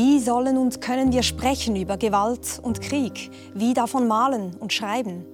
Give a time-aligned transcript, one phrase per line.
[0.00, 3.32] Wie sollen und können wir sprechen über Gewalt und Krieg?
[3.52, 5.26] Wie davon malen und schreiben?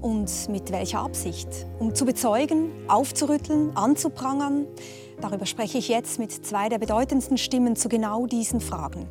[0.00, 1.48] Und mit welcher Absicht?
[1.80, 4.68] Um zu bezeugen, aufzurütteln, anzuprangern?
[5.20, 9.08] Darüber spreche ich jetzt mit zwei der bedeutendsten Stimmen zu genau diesen Fragen.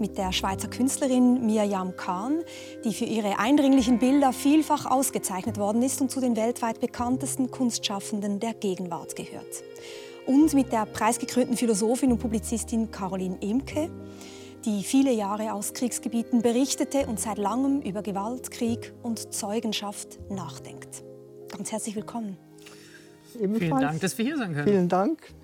[0.00, 2.42] Mit der Schweizer Künstlerin Mirjam Kahn,
[2.84, 8.40] die für ihre eindringlichen Bilder vielfach ausgezeichnet worden ist und zu den weltweit bekanntesten Kunstschaffenden
[8.40, 9.62] der Gegenwart gehört.
[10.26, 13.88] Und mit der preisgekrönten Philosophin und Publizistin Caroline Emke,
[14.64, 21.02] die viele Jahre aus Kriegsgebieten berichtete und seit langem über Gewalt, Krieg und Zeugenschaft nachdenkt.
[21.48, 22.36] Ganz herzlich willkommen.
[23.34, 23.58] Ebenfalls.
[23.58, 24.68] Vielen Dank, dass wir hier sein können.
[24.68, 25.34] Vielen Dank.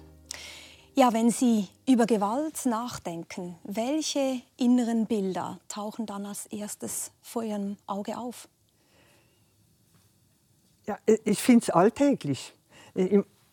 [0.96, 7.76] Ja, wenn Sie über Gewalt nachdenken, welche inneren Bilder tauchen dann als erstes vor Ihrem
[7.86, 8.48] Auge auf?
[10.86, 12.54] Ja, ich finde es alltäglich.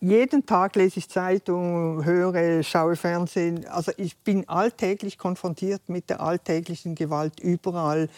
[0.02, 3.66] Jeden Tag lese ich Zeitung, höre, schaue Fernsehen.
[3.68, 8.10] Also ich bin alltäglich konfrontiert mit der alltäglichen Gewalt überall,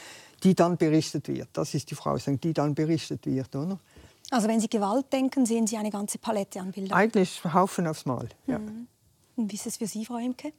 [0.43, 1.49] die dann berichtet wird.
[1.53, 3.79] Das ist die Frau, die dann berichtet wird, oder?
[4.31, 6.97] Also wenn Sie Gewalt denken, sehen Sie eine ganze Palette an Bildern?
[6.97, 8.59] Eigentlich Haufen aufs Mal, ja.
[8.59, 8.87] Mhm.
[9.35, 10.53] Und wie ist es für Sie, Frau Emke?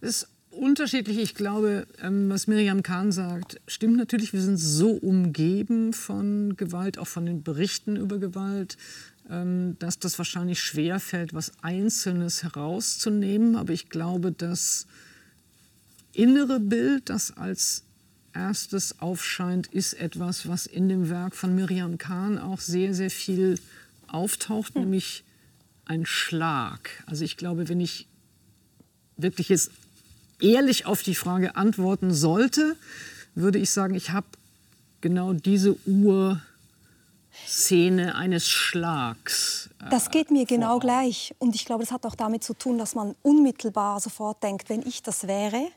[0.00, 1.18] Es ist unterschiedlich.
[1.18, 4.32] Ich glaube, ähm, was Miriam Kahn sagt, stimmt natürlich.
[4.32, 8.76] Wir sind so umgeben von Gewalt, auch von den Berichten über Gewalt,
[9.28, 13.56] dass das wahrscheinlich schwer fällt, was Einzelnes herauszunehmen.
[13.56, 14.86] Aber ich glaube, das
[16.14, 17.84] innere Bild, das als
[18.32, 23.58] erstes aufscheint, ist etwas, was in dem Werk von Miriam Kahn auch sehr, sehr viel
[24.06, 24.82] auftaucht, hm.
[24.82, 25.24] nämlich
[25.84, 26.90] ein Schlag.
[27.06, 28.06] Also ich glaube, wenn ich
[29.16, 29.70] wirklich jetzt
[30.40, 32.76] ehrlich auf die Frage antworten sollte,
[33.34, 34.26] würde ich sagen, ich habe
[35.00, 35.76] genau diese
[37.44, 39.70] Urszene eines Schlags.
[39.80, 40.80] Äh, das geht mir genau vor.
[40.80, 41.34] gleich.
[41.38, 44.82] Und ich glaube, das hat auch damit zu tun, dass man unmittelbar sofort denkt, wenn
[44.82, 45.68] ich das wäre,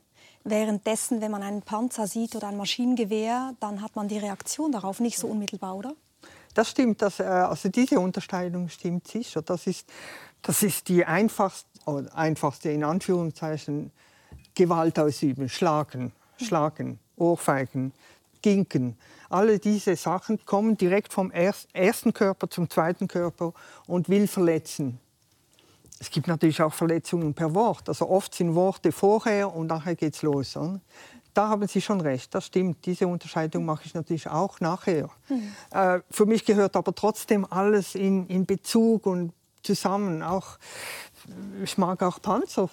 [0.43, 4.99] währenddessen, wenn man einen Panzer sieht oder ein Maschinengewehr, dann hat man die Reaktion darauf
[4.99, 5.93] nicht so unmittelbar, oder?
[6.53, 9.41] Das stimmt, das, äh, also diese Unterscheidung stimmt sicher.
[9.41, 9.87] Das ist,
[10.41, 11.67] das ist die einfachste,
[12.13, 13.91] einfachste in Anführungszeichen
[14.53, 17.93] Gewalt ausüben, schlagen, schlagen, Ohrfeigen,
[18.41, 18.97] Ginken.
[19.29, 23.53] Alle diese Sachen kommen direkt vom ersten Körper zum zweiten Körper
[23.87, 24.99] und will verletzen.
[25.99, 27.87] Es gibt natürlich auch Verletzungen per Wort.
[27.87, 30.57] Also oft sind Worte vorher und nachher geht's los.
[30.57, 30.81] Oder?
[31.33, 32.85] da haben Sie schon recht, das stimmt.
[32.85, 35.09] Diese Unterscheidung mache ich natürlich auch nachher.
[35.29, 35.53] Mhm.
[35.71, 40.23] Äh, für mich gehört aber trotzdem alles in, in Bezug und zusammen.
[40.23, 40.57] Auch,
[41.63, 42.69] ich mag auch Panzer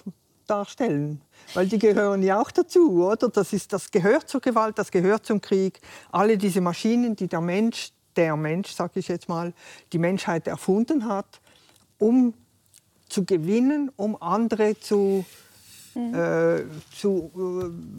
[0.49, 1.21] darstellen,
[1.53, 3.29] weil die gehören ja auch dazu, oder?
[3.29, 5.79] Das, ist, das gehört zur Gewalt, das gehört zum Krieg.
[6.11, 9.53] Alle diese Maschinen, die der Mensch, der Mensch, sage ich jetzt mal,
[9.93, 11.39] die Menschheit erfunden hat,
[11.97, 12.33] um
[13.07, 15.25] zu gewinnen, um andere zu
[15.95, 16.13] Mhm.
[16.13, 16.63] Äh,
[16.95, 17.31] zu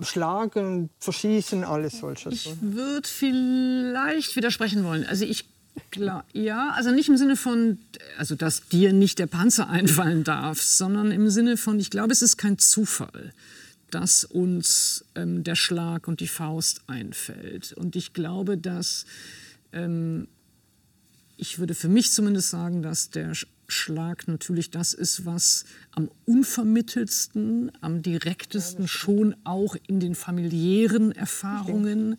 [0.01, 2.47] äh, schlagen, verschießen, alles solches.
[2.47, 5.05] Ich würde vielleicht widersprechen wollen.
[5.05, 5.47] Also ich
[5.91, 7.79] Klar, ja, also nicht im Sinne von,
[8.19, 12.23] also dass dir nicht der Panzer einfallen darf, sondern im Sinne von, ich glaube, es
[12.23, 13.33] ist kein Zufall,
[13.91, 17.73] dass uns ähm, der Schlag und die Faust einfällt.
[17.73, 19.05] Und ich glaube, dass,
[19.73, 20.29] ähm,
[21.37, 23.33] ich würde für mich zumindest sagen, dass der
[23.71, 32.17] Schlag natürlich das ist, was am unvermittelsten, am direktesten schon auch in den familiären Erfahrungen.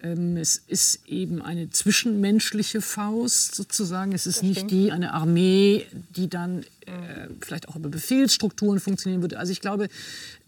[0.00, 4.12] Ähm, es ist eben eine zwischenmenschliche Faust sozusagen.
[4.12, 9.38] Es ist nicht die, eine Armee, die dann äh, vielleicht auch über Befehlsstrukturen funktionieren würde.
[9.38, 9.88] Also ich glaube,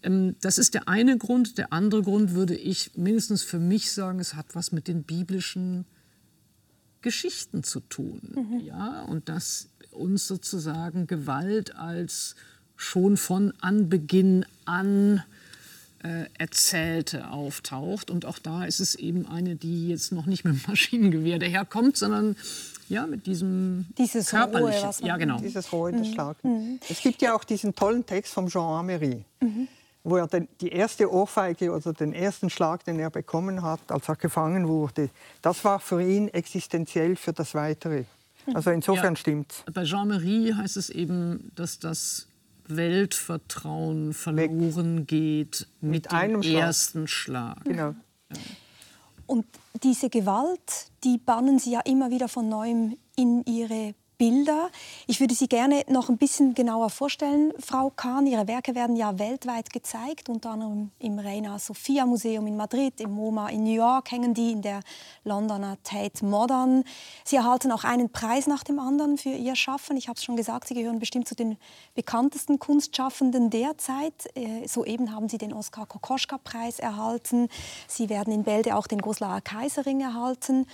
[0.03, 1.57] ähm, das ist der eine Grund.
[1.57, 5.85] Der andere Grund würde ich mindestens für mich sagen, es hat was mit den biblischen
[7.01, 8.21] Geschichten zu tun.
[8.35, 8.59] Mhm.
[8.61, 12.35] Ja, und das uns sozusagen Gewalt als
[12.75, 15.23] schon von Anbeginn an
[16.03, 18.09] äh, Erzählte auftaucht.
[18.09, 21.97] Und auch da ist es eben eine, die jetzt noch nicht mit dem Maschinengewehr daherkommt,
[21.97, 22.35] sondern
[22.89, 24.89] ja, mit diesem Dieses körperlichen.
[24.89, 25.39] Rohe, ja, genau.
[25.39, 26.13] Dieses Rohe, das mhm.
[26.13, 26.39] Schlagen.
[26.43, 26.79] Mhm.
[26.89, 29.23] Es gibt ja auch diesen tollen Text von Jean Amery.
[29.39, 29.67] Mhm
[30.03, 34.09] wo er den, die erste Ohrfeige oder den ersten Schlag, den er bekommen hat, als
[34.09, 35.09] er gefangen wurde,
[35.41, 38.05] das war für ihn existenziell für das Weitere.
[38.53, 42.27] Also insofern ja, stimmt Bei Jean-Marie heißt es eben, dass das
[42.67, 45.07] Weltvertrauen verloren Weg.
[45.07, 47.57] geht mit, mit einem dem ersten Schlag.
[47.57, 47.65] Schlag.
[47.65, 47.95] Genau.
[48.29, 48.37] Ja.
[49.27, 49.45] Und
[49.83, 54.69] diese Gewalt, die bannen Sie ja immer wieder von neuem in Ihre Bilder.
[55.07, 58.27] Ich würde Sie gerne noch ein bisschen genauer vorstellen, Frau Kahn.
[58.27, 63.13] Ihre Werke werden ja weltweit gezeigt, unter anderem im Reina Sofia Museum in Madrid, im
[63.13, 64.81] MoMA in New York hängen die, in der
[65.23, 66.83] Londoner Tate Modern.
[67.23, 69.97] Sie erhalten auch einen Preis nach dem anderen für ihr Schaffen.
[69.97, 71.57] Ich habe es schon gesagt, Sie gehören bestimmt zu den
[71.95, 74.13] bekanntesten Kunstschaffenden derzeit.
[74.35, 77.47] Äh, soeben haben Sie den Oskar Kokoschka-Preis erhalten.
[77.87, 80.67] Sie werden in Bälde auch den Goslauer Kaiserring erhalten.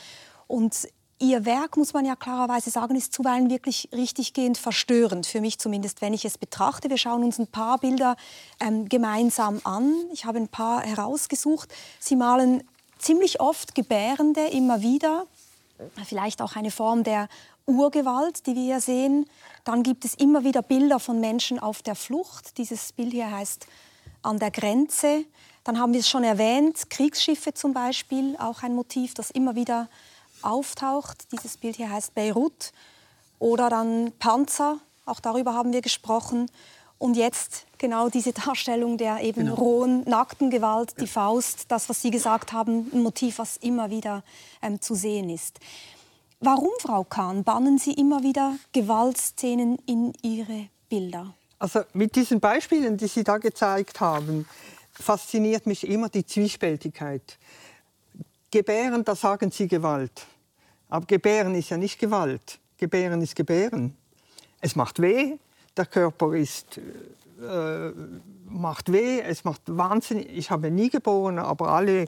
[0.48, 0.88] Und
[1.20, 6.02] Ihr Werk, muss man ja klarerweise sagen, ist zuweilen wirklich richtiggehend verstörend, für mich zumindest,
[6.02, 6.92] wenn ich es betrachte.
[6.92, 8.16] Wir schauen uns ein paar Bilder
[8.60, 9.96] ähm, gemeinsam an.
[10.14, 11.74] Ich habe ein paar herausgesucht.
[12.00, 12.64] Sie malen
[13.00, 15.26] ziemlich oft Gebärende, immer wieder.
[16.06, 17.30] Vielleicht auch eine Form der
[17.66, 19.28] Urgewalt, die wir hier sehen.
[19.64, 22.60] Dann gibt es immer wieder Bilder von Menschen auf der Flucht.
[22.60, 23.66] Dieses Bild hier heißt
[24.22, 25.26] An der Grenze.
[25.64, 29.90] Dann haben wir es schon erwähnt, Kriegsschiffe zum Beispiel, auch ein Motiv, das immer wieder
[30.42, 31.32] auftaucht.
[31.32, 32.72] Dieses Bild hier heißt Beirut.
[33.40, 36.50] Oder dann Panzer, auch darüber haben wir gesprochen.
[36.98, 39.56] Und jetzt genau diese Darstellung der eben genau.
[39.56, 44.24] rohen, nackten Gewalt, die Faust, das, was Sie gesagt haben, ein Motiv, was immer wieder
[44.62, 45.60] ähm, zu sehen ist.
[46.40, 51.34] Warum, Frau Kahn, bannen Sie immer wieder Gewaltszenen in Ihre Bilder?
[51.60, 54.48] Also mit diesen Beispielen, die Sie da gezeigt haben,
[54.94, 57.38] fasziniert mich immer die Zwiespältigkeit.
[58.52, 60.26] Gebären, da sagen Sie Gewalt.
[60.90, 62.60] Aber Gebären ist ja nicht Gewalt.
[62.78, 63.96] Gebären ist Gebären.
[64.62, 65.38] Es macht weh,
[65.76, 67.92] der Körper ist, äh,
[68.46, 70.26] macht weh, es macht Wahnsinn.
[70.30, 72.06] Ich habe nie geboren, aber alle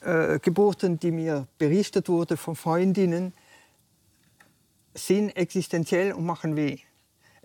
[0.00, 3.32] äh, Geburten, die mir berichtet wurden von Freundinnen,
[4.94, 6.78] sind existenziell und machen weh.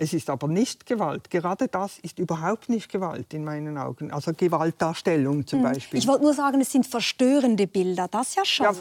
[0.02, 1.30] Es ist aber nicht Gewalt.
[1.30, 4.10] Gerade das ist überhaupt nicht Gewalt in meinen Augen.
[4.10, 5.74] Also Gewaltdarstellung zum hm.
[5.74, 6.00] Beispiel.
[6.00, 8.08] Ich wollte nur sagen, es sind verstörende Bilder.
[8.08, 8.66] Das ja schon.
[8.66, 8.74] Ja,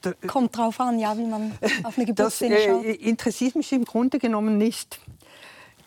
[0.00, 1.52] da, Kommt drauf an, ja, wie man
[1.82, 2.86] auf eine Geburtsszene das, äh, schaut.
[2.86, 4.98] Das interessiert mich im Grunde genommen nicht.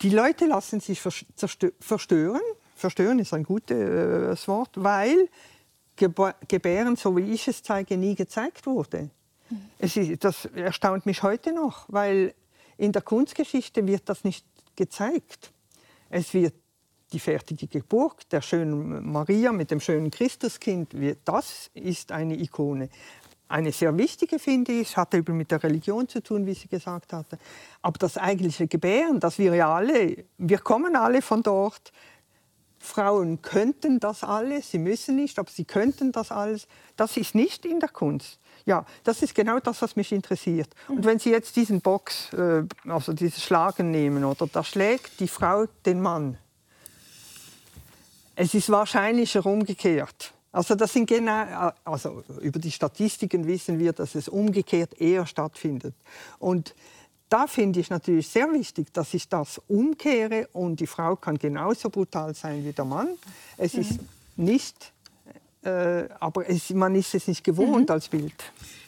[0.02, 2.40] Die Leute lassen sich verstören.
[2.76, 5.28] Verstören ist ein gutes äh, Wort, weil
[5.96, 9.10] Gebären, so wie ich es zeige, nie gezeigt wurde.
[9.50, 9.62] Mhm.
[9.80, 12.34] Es ist, das erstaunt mich heute noch, weil
[12.76, 14.44] in der Kunstgeschichte wird das nicht
[14.76, 15.52] gezeigt.
[16.10, 16.54] Es wird
[17.12, 20.94] die fertige Geburt der schönen Maria mit dem schönen Christuskind,
[21.24, 22.88] das ist eine Ikone.
[23.48, 27.12] Eine sehr wichtige, finde ich, hat eben mit der Religion zu tun, wie sie gesagt
[27.12, 27.38] hatte.
[27.80, 31.92] Aber das eigentliche Gebären, dass wir ja alle, wir kommen alle von dort.
[32.80, 36.66] Frauen könnten das alles, sie müssen nicht, aber sie könnten das alles.
[36.96, 38.40] Das ist nicht in der Kunst.
[38.66, 40.68] Ja, das ist genau das, was mich interessiert.
[40.88, 45.28] Und wenn Sie jetzt diesen Box, äh, also dieses Schlagen nehmen, oder da schlägt die
[45.28, 46.36] Frau den Mann.
[48.34, 50.32] Es ist wahrscheinlicher umgekehrt.
[50.50, 55.94] Also das sind genau, also über die Statistiken wissen wir, dass es umgekehrt eher stattfindet.
[56.38, 56.74] Und
[57.28, 61.90] da finde ich natürlich sehr wichtig, dass ich das umkehre und die Frau kann genauso
[61.90, 63.08] brutal sein wie der Mann.
[63.56, 63.80] Es mhm.
[63.80, 64.00] ist
[64.36, 64.92] nicht
[65.66, 67.92] äh, aber es, man ist es nicht gewohnt mhm.
[67.92, 68.32] als Bild.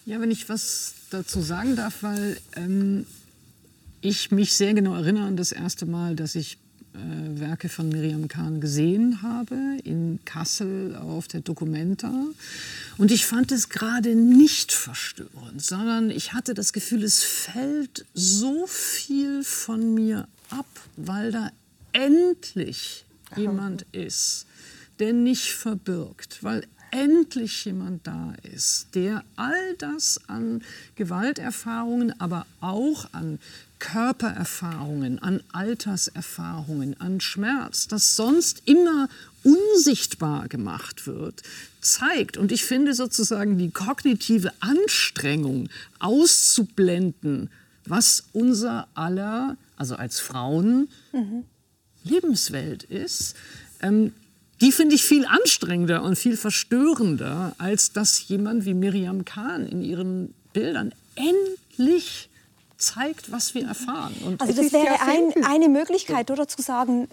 [0.06, 3.04] Ja, wenn ich was dazu sagen darf, weil ähm,
[4.00, 6.56] ich mich sehr genau erinnere an das erste Mal, dass ich
[6.94, 12.12] äh, Werke von Miriam Kahn gesehen habe in Kassel auf der Documenta.
[12.96, 18.66] Und ich fand es gerade nicht verstörend, sondern ich hatte das Gefühl, es fällt so
[18.68, 20.66] viel von mir ab,
[20.96, 21.50] weil da
[21.92, 23.04] endlich
[23.36, 24.46] jemand ist,
[24.98, 30.62] der nicht verbirgt, weil endlich jemand da ist, der all das an
[30.96, 33.38] Gewalterfahrungen, aber auch an
[33.78, 39.08] Körpererfahrungen, an Alterserfahrungen, an Schmerz, das sonst immer
[39.44, 41.42] unsichtbar gemacht wird,
[41.80, 42.36] zeigt.
[42.36, 45.68] Und ich finde sozusagen die kognitive Anstrengung
[46.00, 47.50] auszublenden,
[47.86, 51.44] was unser aller, also als Frauen, mhm.
[52.04, 53.34] Lebenswelt ist,
[53.80, 54.12] ähm,
[54.60, 59.82] die finde ich viel anstrengender und viel verstörender, als dass jemand wie Miriam Kahn in
[59.82, 62.28] ihren Bildern endlich
[62.76, 64.14] zeigt, was wir erfahren.
[64.24, 67.08] Und also das wäre ein, eine Möglichkeit, oder zu sagen,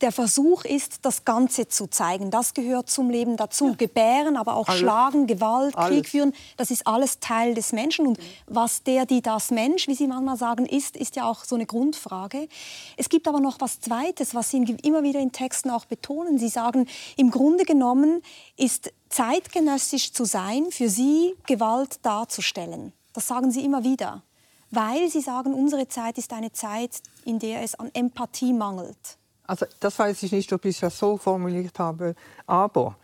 [0.00, 2.30] der Versuch ist, das Ganze zu zeigen.
[2.30, 3.68] Das gehört zum Leben dazu.
[3.68, 3.74] Ja.
[3.74, 4.80] Gebären, aber auch alles.
[4.80, 5.90] Schlagen, Gewalt, alles.
[5.90, 8.06] Krieg führen, das ist alles Teil des Menschen.
[8.06, 11.54] Und was der, die, das Mensch, wie Sie manchmal sagen, ist, ist ja auch so
[11.54, 12.48] eine Grundfrage.
[12.96, 16.38] Es gibt aber noch was Zweites, was Sie immer wieder in Texten auch betonen.
[16.38, 16.86] Sie sagen,
[17.16, 18.22] im Grunde genommen
[18.56, 22.92] ist zeitgenössisch zu sein, für Sie Gewalt darzustellen.
[23.12, 24.22] Das sagen Sie immer wieder.
[24.70, 29.16] Weil Sie sagen, unsere Zeit ist eine Zeit, in der es an Empathie mangelt.
[29.46, 32.14] Also das weiß ich nicht, ob ich das so formuliert habe,
[32.46, 32.96] aber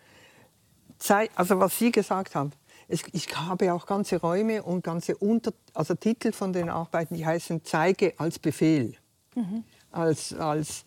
[1.34, 2.52] also was Sie gesagt haben,
[2.88, 7.64] ich habe auch ganze Räume und ganze Unter also Titel von den Arbeiten, die heißen
[7.64, 8.94] Zeige als Befehl.
[9.34, 9.64] Mhm.
[9.90, 10.84] Als, als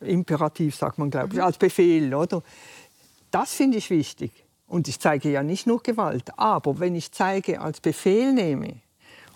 [0.00, 1.44] Imperativ, sagt man, glaube ich, mhm.
[1.44, 2.14] als Befehl.
[2.14, 2.42] Oder?
[3.30, 4.32] Das finde ich wichtig.
[4.66, 8.80] Und ich zeige ja nicht nur Gewalt, aber wenn ich zeige als Befehl nehme,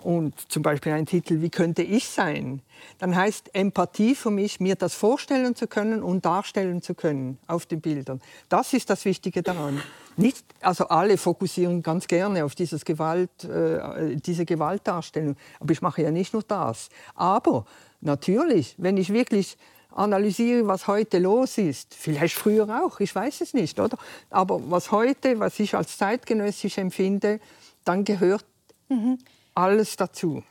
[0.03, 2.61] und zum Beispiel ein Titel, wie könnte ich sein,
[2.99, 7.65] dann heißt Empathie für mich, mir das vorstellen zu können und darstellen zu können auf
[7.65, 8.21] den Bildern.
[8.49, 9.81] Das ist das Wichtige daran.
[10.17, 16.01] Nicht, also alle fokussieren ganz gerne auf dieses Gewalt, äh, diese Gewaltdarstellung, aber ich mache
[16.01, 16.89] ja nicht nur das.
[17.15, 17.65] Aber
[18.01, 19.57] natürlich, wenn ich wirklich
[19.91, 23.97] analysiere, was heute los ist, vielleicht früher auch, ich weiß es nicht, oder?
[24.29, 27.39] Aber was heute, was ich als zeitgenössisch empfinde,
[27.83, 28.45] dann gehört
[28.89, 29.17] mhm
[29.53, 30.43] alles dazu.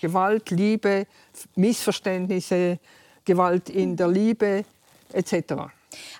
[0.00, 1.06] Gewalt, Liebe,
[1.56, 2.78] Missverständnisse,
[3.24, 4.64] Gewalt in der Liebe
[5.12, 5.54] etc.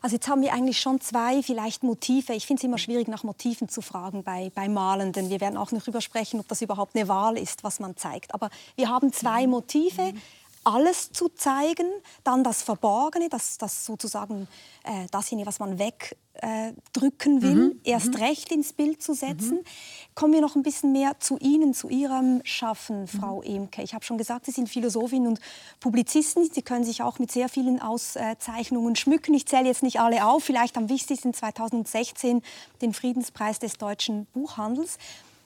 [0.03, 2.35] Also jetzt haben wir eigentlich schon zwei vielleicht Motive.
[2.35, 5.31] Ich finde es immer schwierig, nach Motiven zu fragen bei, bei Malenden.
[5.31, 8.35] Wir werden auch noch darüber sprechen, ob das überhaupt eine Wahl ist, was man zeigt.
[8.35, 10.13] Aber wir haben zwei Motive.
[10.13, 10.21] Mhm
[10.65, 11.87] alles zu zeigen,
[12.25, 14.49] dann das Verborgene, das, das sozusagen
[14.85, 17.81] äh, dasjenige, was man wegdrücken äh, will, mhm.
[17.85, 18.23] erst mhm.
[18.23, 19.59] recht ins Bild zu setzen.
[19.59, 20.15] Mhm.
[20.15, 23.57] Kommen wir noch ein bisschen mehr zu Ihnen, zu Ihrem Schaffen, Frau mhm.
[23.57, 23.83] Emke.
[23.83, 25.41] Ich habe schon gesagt, Sie sind Philosophin und
[25.81, 26.49] Publizistin.
[26.53, 29.35] Sie können sich auch mit sehr vielen Auszeichnungen schmücken.
[29.35, 30.45] Ich zähle jetzt nicht alle auf.
[30.45, 32.43] Vielleicht am wichtigsten 2016
[32.81, 34.99] den Friedenspreis des deutschen Buchhandels.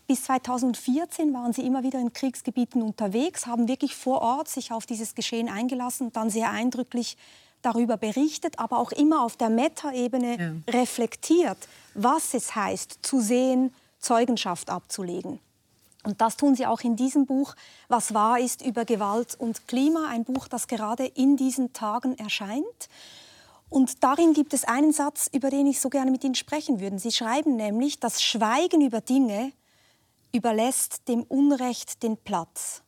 [0.07, 4.87] Bis 2014 waren sie immer wieder in Kriegsgebieten unterwegs, haben wirklich vor Ort sich auf
[4.87, 7.17] dieses Geschehen eingelassen und dann sehr eindrücklich
[7.63, 10.73] darüber berichtet, aber auch immer auf der Metaebene ja.
[10.73, 11.59] reflektiert,
[11.95, 15.41] was es heißt, zu sehen, Zeugenschaft abzulegen.
[16.05, 17.57] Und das tun sie auch in diesem Buch,
[17.89, 22.89] Was wahr ist über Gewalt und Klima, ein Buch, das gerade in diesen Tagen erscheint.
[23.69, 27.01] Und darin gibt es einen Satz, über den ich so gerne mit Ihnen sprechen würde.
[27.01, 29.51] Sie schreiben nämlich, das Schweigen über Dinge
[30.37, 32.83] überlässt dem Unrecht den Platz.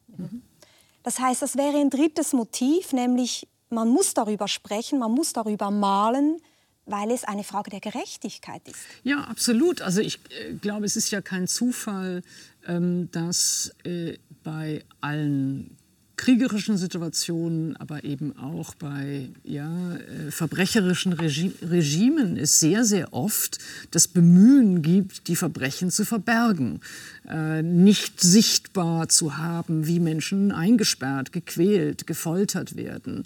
[1.03, 5.71] Das heißt, das wäre ein drittes Motiv, nämlich man muss darüber sprechen, man muss darüber
[5.71, 6.39] malen,
[6.85, 8.79] weil es eine Frage der Gerechtigkeit ist.
[9.05, 9.81] Ja, absolut.
[9.81, 12.23] Also ich äh, glaube, es ist ja kein Zufall,
[12.67, 15.78] ähm, dass äh, bei allen
[16.19, 23.59] kriegerischen Situationen, aber eben auch bei ja, äh, verbrecherischen Regi Regimen es sehr, sehr oft
[23.93, 26.81] das Bemühen gibt, die Verbrechen zu verbergen,
[27.27, 33.23] äh, nicht sichtbar zu haben, wie Menschen eingesperrt, gequält, gefoltert werden,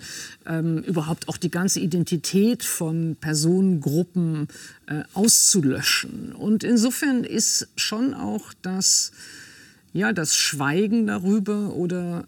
[0.46, 4.48] ähm, überhaupt auch die ganze Identität von Personengruppen
[4.86, 6.32] äh, auszulöschen.
[6.32, 9.12] Und insofern ist schon auch das,
[9.94, 12.26] ja, das Schweigen darüber oder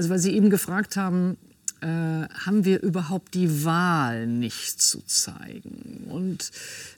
[0.00, 1.36] also weil Sie eben gefragt haben,
[1.82, 6.06] äh, haben wir überhaupt die Wahl, nicht zu zeigen?
[6.08, 6.52] Und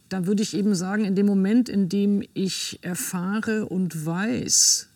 [0.09, 4.87] da würde ich eben sagen, in dem Moment, in dem ich erfahre und weiß,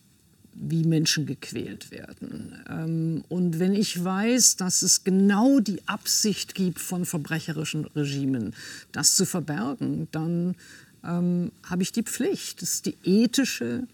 [0.55, 2.63] wie Menschen gequält werden.
[2.71, 8.55] Ähm, und wenn ich weiß, dass es genau die Absicht gibt von verbrecherischen Regimen,
[8.93, 10.55] das zu verbergen, dann
[11.03, 12.63] ähm, habe ich die Pflicht.
[12.63, 13.89] Das ist die ethische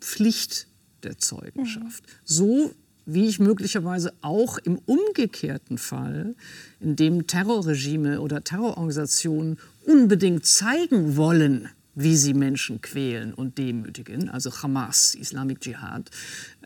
[0.00, 0.68] Pflicht
[1.02, 2.04] der Zeugenschaft.
[2.04, 2.10] Mhm.
[2.24, 2.70] So
[3.06, 6.34] wie ich möglicherweise auch im umgekehrten Fall,
[6.80, 14.50] in dem Terrorregime oder Terrororganisationen unbedingt zeigen wollen, wie sie Menschen quälen und demütigen, also
[14.62, 16.10] Hamas, Islamic Dschihad,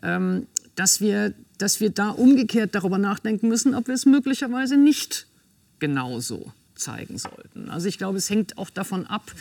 [0.01, 5.27] ähm, dass, wir, dass wir da umgekehrt darüber nachdenken müssen, ob wir es möglicherweise nicht
[5.79, 7.69] genauso zeigen sollten.
[7.69, 9.31] Also ich glaube, es hängt auch davon ab,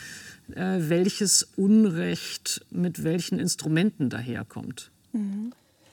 [0.54, 4.90] äh, welches Unrecht mit welchen Instrumenten daherkommt.
[5.12, 5.52] Mhm.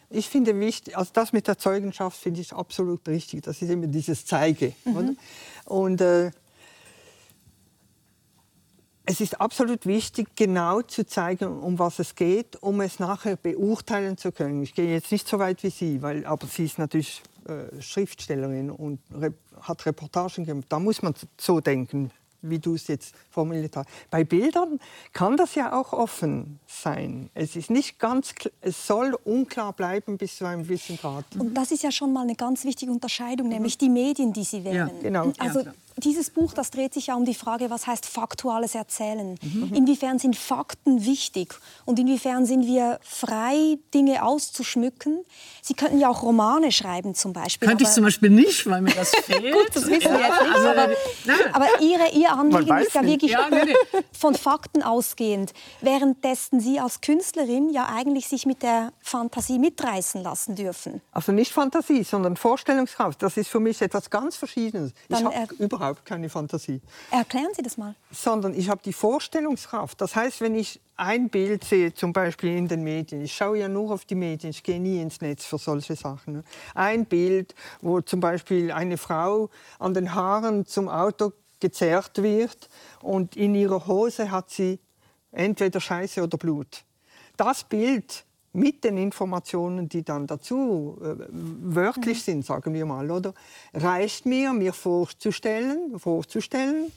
[0.09, 3.43] Ich finde wichtig, also das mit der Zeugenschaft finde ich absolut richtig.
[3.43, 4.73] Das ist immer dieses Zeige.
[4.85, 5.17] Mhm.
[5.65, 6.31] Und äh,
[9.09, 14.17] es ist absolut wichtig, genau zu zeigen, um was es geht, um es nachher beurteilen
[14.17, 14.63] zu können.
[14.63, 18.69] Ich gehe jetzt nicht so weit wie Sie, weil, aber sie ist natürlich äh, Schriftstellerin
[18.69, 20.67] und re hat Reportagen gemacht.
[20.69, 23.89] Da muss man so denken, wie du es jetzt formuliert hast.
[24.09, 24.79] Bei Bildern
[25.13, 27.29] kann das ja auch offen sein.
[27.33, 31.25] Es ist nicht ganz, es soll unklar bleiben bis zu einem gewissen Grad.
[31.37, 34.63] Und das ist ja schon mal eine ganz wichtige Unterscheidung, nämlich die Medien, die sie
[34.63, 34.75] wählen.
[34.75, 35.33] Ja, genau.
[35.39, 39.37] Also ja, dieses Buch, das dreht sich ja um die Frage, was heißt faktuales Erzählen?
[39.41, 39.73] Mhm.
[39.73, 41.53] Inwiefern sind Fakten wichtig
[41.85, 45.25] und inwiefern sind wir frei, Dinge auszuschmücken?
[45.61, 47.67] Sie könnten ja auch Romane schreiben zum Beispiel.
[47.67, 49.53] Könnte ich zum Beispiel nicht, weil mir das fehlt.
[49.53, 50.55] Gut, das wissen wir jetzt nicht.
[50.55, 50.89] Also, aber,
[51.53, 53.99] aber ihre, Ihr Anliegen ist ja wirklich ja, nee, nee.
[54.11, 60.55] von Fakten ausgehend, währenddessen Sie als Künstlerin ja eigentlich sich mit der Fantasie mitreißen lassen
[60.55, 61.01] dürfen.
[61.11, 63.21] Also nicht Fantasie, sondern Vorstellungskraft.
[63.21, 64.93] Das ist für mich etwas ganz Verschiedenes.
[65.09, 66.81] Dann, ich habe überhaupt überhaupt keine Fantasie.
[67.11, 67.95] Erklären Sie das mal.
[68.11, 69.99] Sondern ich habe die Vorstellungskraft.
[70.01, 73.67] Das heißt, wenn ich ein Bild sehe, zum Beispiel in den Medien, ich schaue ja
[73.67, 76.33] nur auf die Medien, ich gehe nie ins Netz für solche Sachen.
[76.33, 76.43] Ne?
[76.73, 82.69] Ein Bild, wo zum Beispiel eine Frau an den Haaren zum Auto gezerrt wird
[83.01, 84.79] und in ihrer Hose hat sie
[85.31, 86.83] entweder Scheiße oder Blut.
[87.35, 92.21] Das Bild mit den Informationen, die dann dazu äh, wörtlich mhm.
[92.21, 93.33] sind, sagen wir mal, oder,
[93.73, 96.91] reicht mir, mir vorzustellen, vorzustellen,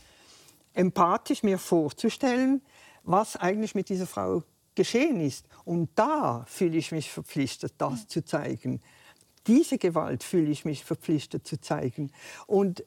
[0.74, 2.62] empathisch mir vorzustellen,
[3.02, 4.42] was eigentlich mit dieser Frau
[4.74, 5.46] geschehen ist.
[5.64, 8.08] Und da fühle ich mich verpflichtet, das mhm.
[8.08, 8.80] zu zeigen.
[9.46, 12.12] Diese Gewalt fühle ich mich verpflichtet zu zeigen.
[12.46, 12.84] Und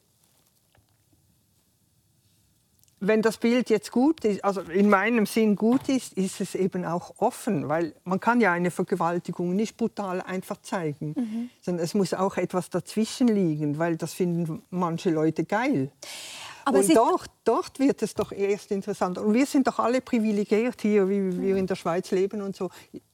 [3.07, 6.86] wenn das Bild jetzt gut ist, also in meinem Sinn gut ist, ist es eben
[6.86, 11.50] auch offen, weil man kann ja eine Vergewaltigung nicht brutal einfach zeigen, mhm.
[11.62, 15.91] sondern es muss auch etwas dazwischen liegen, weil das finden manche Leute geil.
[16.65, 19.17] Aber und dort, dort wird es doch erst interessant.
[19.17, 22.69] Und wir sind doch alle privilegiert hier, wie wir in der Schweiz leben und so.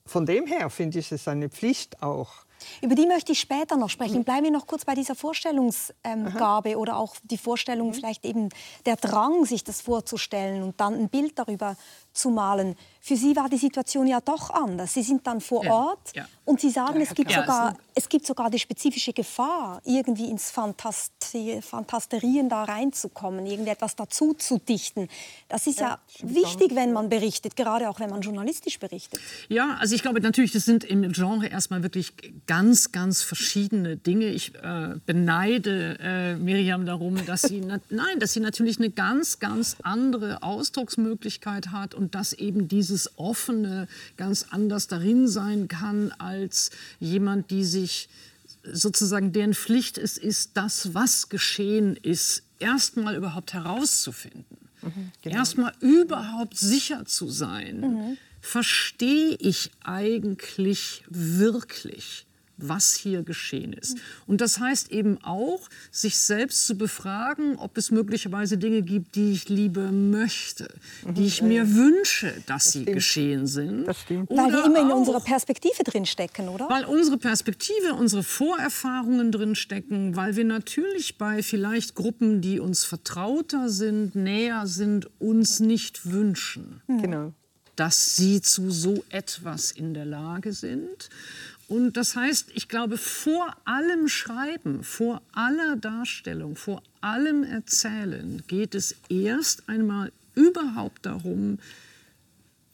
[0.06, 2.46] Von dem her finde ich es eine Pflicht auch,
[2.82, 4.24] über die möchte ich später noch sprechen.
[4.24, 7.94] Bleiben wir noch kurz bei dieser Vorstellungsgabe oder auch die Vorstellung, mhm.
[7.94, 8.50] vielleicht eben
[8.86, 11.76] der Drang, sich das vorzustellen und dann ein Bild darüber
[12.14, 12.76] zu malen.
[13.02, 14.94] Für Sie war die Situation ja doch anders.
[14.94, 16.28] Sie sind dann vor Ort ja.
[16.44, 21.62] und Sie sagen, es gibt, sogar, es gibt sogar die spezifische Gefahr, irgendwie ins Fantasti
[21.62, 25.08] Fantasterien da reinzukommen, irgendetwas dazu zu dichten.
[25.48, 29.22] Das ist ja, ja wichtig, wenn man berichtet, gerade auch wenn man journalistisch berichtet.
[29.48, 32.14] Ja, also ich glaube natürlich, das sind im Genre erstmal wirklich
[32.48, 34.26] ganz, ganz verschiedene Dinge.
[34.26, 39.78] Ich äh, beneide äh, Miriam darum, dass sie, nein, dass sie natürlich eine ganz, ganz
[39.84, 43.88] andere Ausdrucksmöglichkeit hat und dass eben dieses Offene
[44.18, 48.10] ganz anders darin sein kann als jemand, die sich
[48.64, 54.58] sozusagen deren Pflicht es ist, das, was geschehen ist, erstmal überhaupt herauszufinden.
[54.82, 55.36] Mhm, genau.
[55.36, 57.82] Erstmal überhaupt sicher zu sein.
[57.82, 58.18] Mhm.
[58.42, 62.26] Verstehe ich eigentlich wirklich?
[62.68, 63.98] Was hier geschehen ist.
[64.28, 69.32] Und das heißt eben auch, sich selbst zu befragen, ob es möglicherweise Dinge gibt, die
[69.32, 70.68] ich lieber möchte,
[71.06, 72.96] die ich mir wünsche, dass das sie stimmt.
[72.96, 73.86] geschehen sind.
[73.86, 74.30] Das stimmt.
[74.30, 76.70] Weil wir immer in unserer Perspektive drin stecken, oder?
[76.70, 82.84] Weil unsere Perspektive, unsere Vorerfahrungen drin stecken, weil wir natürlich bei vielleicht Gruppen, die uns
[82.84, 86.82] vertrauter sind, näher sind, uns nicht wünschen.
[86.88, 87.34] Genau
[87.80, 91.10] dass sie zu so etwas in der Lage sind.
[91.70, 98.74] Und das heißt, ich glaube, vor allem Schreiben, vor aller Darstellung, vor allem Erzählen geht
[98.74, 101.60] es erst einmal überhaupt darum,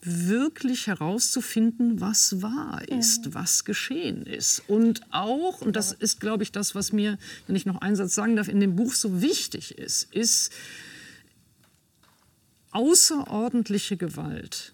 [0.02, 4.64] wirklich herauszufinden, was wahr ist, was geschehen ist.
[4.68, 8.16] Und auch, und das ist, glaube ich, das, was mir, wenn ich noch einen Satz
[8.16, 10.54] sagen darf, in dem Buch so wichtig ist, ist
[12.72, 14.74] außerordentliche Gewalt,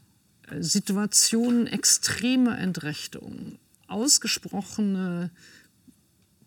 [0.50, 3.58] äh, Situationen extremer Entrechtung,
[3.92, 5.32] ausgesprochene,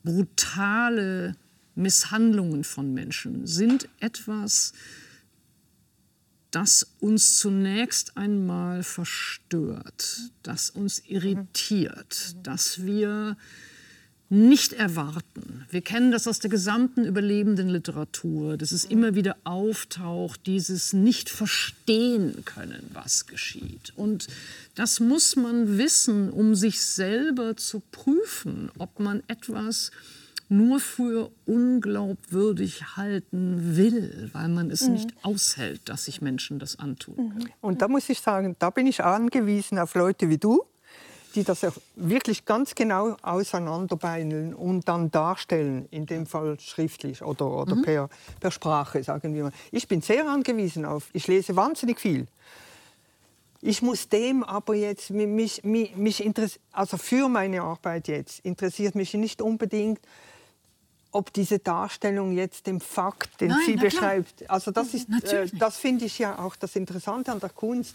[0.03, 1.37] brutale
[1.75, 4.73] Misshandlungen von Menschen sind etwas,
[6.51, 13.37] das uns zunächst einmal verstört, das uns irritiert, dass wir
[14.35, 15.65] nicht erwarten.
[15.71, 21.31] Wir kennen das aus der gesamten überlebenden Literatur, dass es immer wieder auftaucht, dieses nicht
[21.31, 23.93] verstehen können, was geschieht.
[23.97, 24.27] Und
[24.75, 29.93] das muss man wissen, um sich selber zu prüfen, ob man etwas
[30.49, 34.95] nur für unglaubwürdig halten will, weil man es mhm.
[34.95, 37.17] nicht aushält, dass sich Menschen das antun.
[37.17, 37.49] Mhm.
[37.61, 40.65] Und da muss ich sagen, da bin ich angewiesen auf Leute wie du,
[41.35, 41.67] die das
[41.97, 47.83] wirklich ganz genau auseinanderbeineln und dann darstellen, in dem Fall schriftlich oder, oder mhm.
[47.83, 48.09] per,
[48.41, 49.53] per Sprache, sagen wir mal.
[49.73, 52.27] Ich bin sehr angewiesen auf, ich lese wahnsinnig viel.
[53.61, 56.31] Ich muss dem aber jetzt, mich, mich, mich
[56.73, 60.01] also für meine Arbeit jetzt, interessiert mich nicht unbedingt,
[61.11, 65.79] ob diese Darstellung jetzt dem Fakt, den Nein, sie beschreibt, also das ist, äh, das
[65.79, 67.95] finde ich ja auch das Interessante an der Kunst.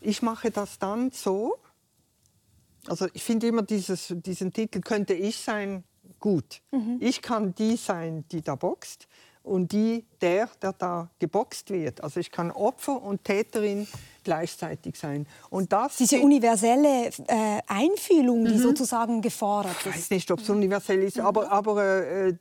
[0.00, 1.58] Ich mache das dann so,
[2.88, 5.84] also ich finde immer dieses, diesen Titel könnte ich sein
[6.20, 6.62] gut.
[6.70, 6.98] Mhm.
[7.00, 9.06] Ich kann die sein, die da boxt
[9.42, 12.02] und die der, der da geboxt wird.
[12.02, 13.86] Also ich kann Opfer und Täterin
[14.22, 15.26] gleichzeitig sein.
[15.50, 18.58] Und das diese universelle äh, Einfühlung, die mhm.
[18.58, 19.86] sozusagen gefordert ist.
[19.86, 21.26] Ich weiß nicht, ob es universell ist, mhm.
[21.26, 22.34] aber, aber äh,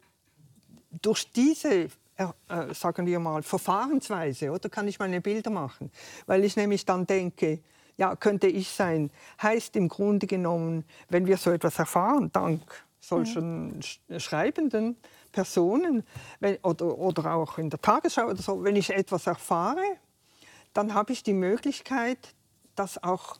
[1.01, 5.91] durch diese äh, äh, sagen wir mal, Verfahrensweise, oder kann ich meine Bilder machen,
[6.27, 7.59] weil ich nämlich dann denke,
[7.97, 12.61] ja, könnte ich sein, heißt im Grunde genommen, wenn wir so etwas erfahren, dank
[12.99, 14.19] solchen mhm.
[14.19, 14.97] schreibenden
[15.31, 16.03] Personen
[16.39, 19.83] wenn, oder, oder auch in der Tagesschau oder so, wenn ich etwas erfahre,
[20.73, 22.33] dann habe ich die Möglichkeit,
[22.75, 23.37] das auch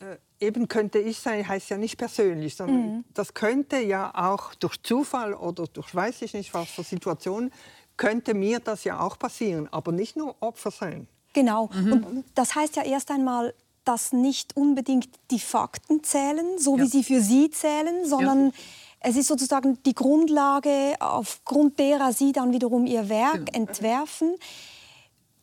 [0.00, 3.04] äh, eben könnte ich sein, heißt ja nicht persönlich, sondern mhm.
[3.14, 7.50] das könnte ja auch durch Zufall oder durch weiß ich nicht was für Situationen,
[7.96, 11.08] könnte mir das ja auch passieren, aber nicht nur Opfer sein.
[11.36, 11.68] Genau.
[11.74, 11.92] Mhm.
[11.92, 13.52] Und das heißt ja erst einmal,
[13.84, 16.82] dass nicht unbedingt die Fakten zählen, so ja.
[16.82, 18.52] wie sie für Sie zählen, sondern ja.
[19.00, 23.58] es ist sozusagen die Grundlage, aufgrund derer Sie dann wiederum Ihr Werk genau.
[23.68, 24.34] entwerfen.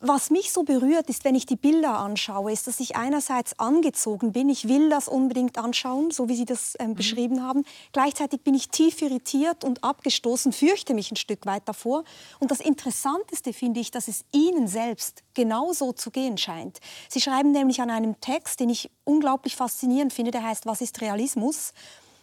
[0.00, 4.32] Was mich so berührt, ist, wenn ich die Bilder anschaue, ist, dass ich einerseits angezogen
[4.32, 4.50] bin.
[4.50, 6.94] Ich will das unbedingt anschauen, so wie Sie das ähm, mhm.
[6.94, 7.64] beschrieben haben.
[7.92, 12.04] Gleichzeitig bin ich tief irritiert und abgestoßen, fürchte mich ein Stück weit davor.
[12.38, 16.80] Und das Interessanteste finde ich, dass es Ihnen selbst genauso zu gehen scheint.
[17.08, 21.00] Sie schreiben nämlich an einem Text, den ich unglaublich faszinierend finde, der heißt Was ist
[21.00, 21.72] Realismus?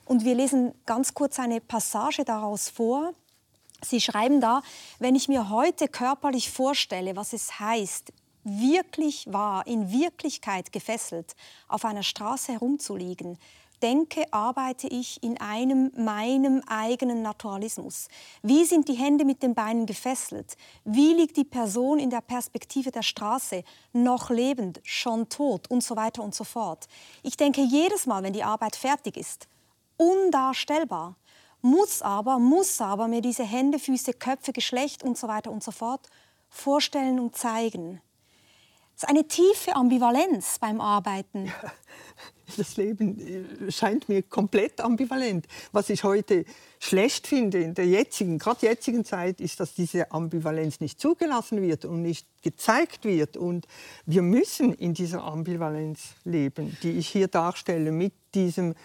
[0.05, 3.13] Und wir lesen ganz kurz eine Passage daraus vor.
[3.83, 4.61] Sie schreiben da,
[4.99, 8.13] wenn ich mir heute körperlich vorstelle, was es heißt,
[8.43, 11.35] wirklich wahr, in Wirklichkeit gefesselt,
[11.67, 13.37] auf einer Straße herumzuliegen,
[13.81, 18.07] denke, arbeite ich in einem meinem eigenen Naturalismus.
[18.41, 20.55] Wie sind die Hände mit den Beinen gefesselt?
[20.85, 23.63] Wie liegt die Person in der Perspektive der Straße,
[23.93, 26.87] noch lebend, schon tot und so weiter und so fort?
[27.23, 29.47] Ich denke jedes Mal, wenn die Arbeit fertig ist,
[29.97, 31.15] undarstellbar
[31.61, 35.71] muss aber, muss aber mir diese Hände, Füße, Köpfe, Geschlecht und so weiter und so
[35.71, 36.07] fort
[36.49, 38.01] vorstellen und zeigen.
[38.95, 41.45] Es ist eine tiefe Ambivalenz beim Arbeiten.
[41.45, 41.71] Ja,
[42.57, 43.17] das Leben
[43.67, 45.47] äh, scheint mir komplett ambivalent.
[45.71, 46.45] Was ich heute
[46.79, 51.85] schlecht finde in der jetzigen, gerade jetzigen Zeit, ist, dass diese Ambivalenz nicht zugelassen wird
[51.85, 53.37] und nicht gezeigt wird.
[53.37, 53.67] Und
[54.05, 58.75] wir müssen in dieser Ambivalenz leben, die ich hier darstelle mit diesem.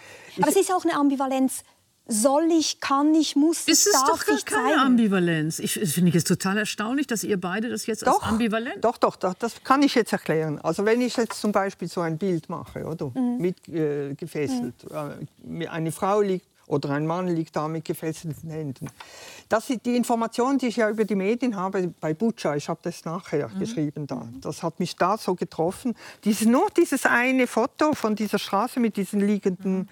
[0.40, 1.62] Aber es ist auch eine Ambivalenz
[2.08, 4.80] soll ich, kann ich, muss ich, ist es darf doch ich keine zeigen.
[4.80, 5.58] Ambivalenz.
[5.58, 8.84] Ich finde es total erstaunlich, dass ihr beide das jetzt doch, als ambivalent...
[8.84, 10.60] Doch, doch, doch, das kann ich jetzt erklären.
[10.60, 13.38] Also wenn ich jetzt zum Beispiel so ein Bild mache, oder, mhm.
[13.38, 14.74] mit äh, gefesselt,
[15.44, 15.62] mhm.
[15.62, 18.88] äh, eine Frau liegt oder ein Mann liegt da mit gefesselten Händen.
[19.48, 22.56] Das sind die Informationen, die ich ja über die Medien habe bei Butscha.
[22.56, 23.58] Ich habe das nachher mhm.
[23.60, 24.28] geschrieben da.
[24.40, 25.94] Das hat mich da so getroffen.
[26.24, 29.88] Dieses, nur dieses eine Foto von dieser Straße mit diesen liegenden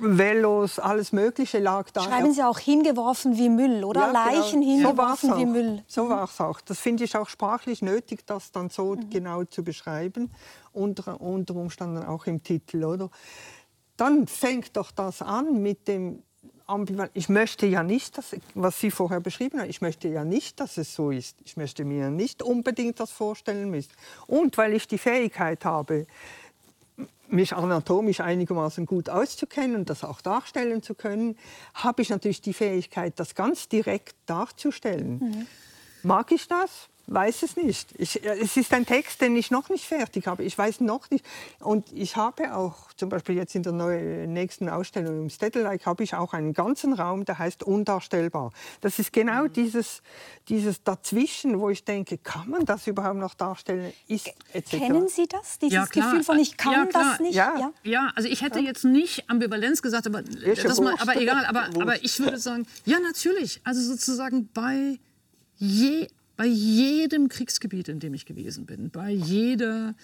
[0.00, 2.02] Velos, alles Mögliche lag da.
[2.02, 4.00] Schreiben Sie auch hingeworfen wie Müll, oder?
[4.00, 4.24] Ja, genau.
[4.24, 4.72] Leichen genau.
[4.72, 5.82] hingeworfen so wie Müll.
[5.88, 6.60] So war es auch.
[6.60, 9.10] Das finde ich auch sprachlich nötig, das dann so mhm.
[9.10, 10.30] genau zu beschreiben.
[10.72, 13.10] Unter, unter Umständen auch im Titel, oder?
[14.00, 16.22] Dann fängt doch das an mit dem
[16.66, 17.10] Ambivalent.
[17.14, 20.76] Ich möchte ja nicht, dass, was Sie vorher beschrieben haben, ich möchte ja nicht, dass
[20.76, 21.36] es so ist.
[21.44, 23.90] Ich möchte mir nicht unbedingt das vorstellen müssen.
[24.26, 26.06] Und weil ich die Fähigkeit habe,
[27.28, 31.36] mich anatomisch einigermaßen gut auszukennen und das auch darstellen zu können,
[31.74, 35.18] habe ich natürlich die Fähigkeit, das ganz direkt darzustellen.
[35.18, 35.46] Mhm.
[36.02, 36.89] Mag ich das?
[37.10, 37.92] Weiß es nicht.
[37.98, 40.44] Ich, äh, es ist ein Text, den ich noch nicht fertig habe.
[40.44, 41.24] Ich weiß noch nicht.
[41.58, 46.04] Und ich habe auch, zum Beispiel jetzt in der neuen, nächsten Ausstellung im Städtelike, habe
[46.04, 48.52] ich auch einen ganzen Raum, der heißt Undarstellbar.
[48.80, 49.52] Das ist genau mhm.
[49.52, 50.02] dieses,
[50.48, 53.92] dieses Dazwischen, wo ich denke, kann man das überhaupt noch darstellen?
[54.06, 54.30] Ist,
[54.70, 55.58] Kennen Sie das?
[55.58, 57.34] Dieses ja, Gefühl von, ich kann ja, das nicht?
[57.34, 57.54] Ja.
[57.58, 57.72] ja.
[57.82, 58.12] Ja.
[58.14, 61.44] also ich hätte jetzt nicht Ambivalenz gesagt, aber, das mal, aber egal.
[61.46, 63.60] Aber, aber ich würde sagen, ja, natürlich.
[63.64, 64.98] Also sozusagen bei
[65.56, 66.06] je
[66.40, 69.94] bei jedem Kriegsgebiet, in dem ich gewesen bin, bei jeder,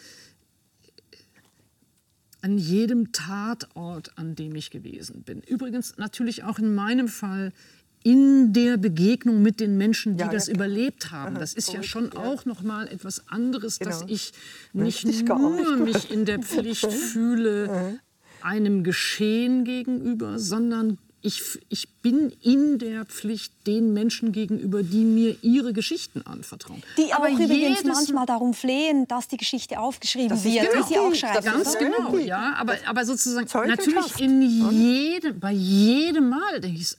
[2.43, 5.41] an jedem Tatort, an dem ich gewesen bin.
[5.41, 7.55] Übrigens natürlich auch in meinem Fall
[8.03, 11.37] in der Begegnung mit den Menschen, die ja, das ja, überlebt haben.
[11.37, 13.93] Das ist ja schon auch noch mal etwas anderes, genau.
[13.93, 14.35] dass ich
[14.75, 17.99] nicht nur mich in der Pflicht fühle
[18.43, 25.37] einem Geschehen gegenüber, sondern ich, ich bin in der Pflicht den Menschen gegenüber, die mir
[25.43, 26.85] ihre Geschichten anvertrauen.
[26.97, 30.99] Die aber auch übrigens manchmal darum flehen, dass die Geschichte aufgeschrieben wird, genau, wie sie
[31.01, 31.45] auch schreiben.
[31.45, 32.55] Ganz genau, ja.
[32.55, 36.99] Aber, aber sozusagen natürlich in jedem, bei jedem Mal denke ich, es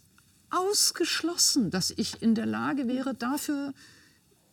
[0.50, 3.74] ausgeschlossen, dass ich in der Lage wäre, dafür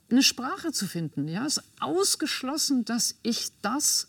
[0.08, 1.26] eine Sprache zu finden.
[1.26, 4.06] Ja, es ist ausgeschlossen, dass ich das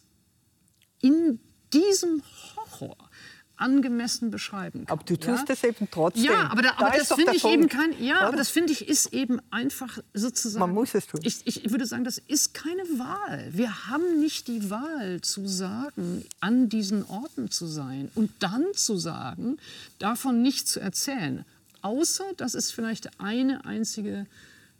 [1.02, 1.40] in
[1.74, 2.22] diesem
[2.56, 3.05] Horror
[3.58, 4.98] angemessen beschreiben kann.
[4.98, 5.46] Aber du tust ja?
[5.48, 6.26] das eben trotzdem.
[6.26, 8.02] Ja, aber, da, aber da das finde ich eben kein.
[8.02, 10.60] Ja, aber das finde ich ist eben einfach sozusagen.
[10.60, 11.22] Man muss es tun.
[11.24, 13.50] Ich, ich würde sagen, das ist keine Wahl.
[13.52, 18.98] Wir haben nicht die Wahl zu sagen, an diesen Orten zu sein und dann zu
[18.98, 19.58] sagen,
[20.00, 21.46] davon nicht zu erzählen.
[21.82, 24.26] Außer, das ist vielleicht eine einzige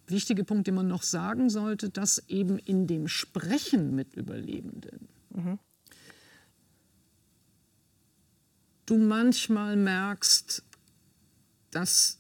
[0.08, 5.60] wichtige Punkt, den man noch sagen sollte, dass eben in dem Sprechen mit Überlebenden mhm
[8.86, 10.64] du manchmal merkst,
[11.72, 12.20] dass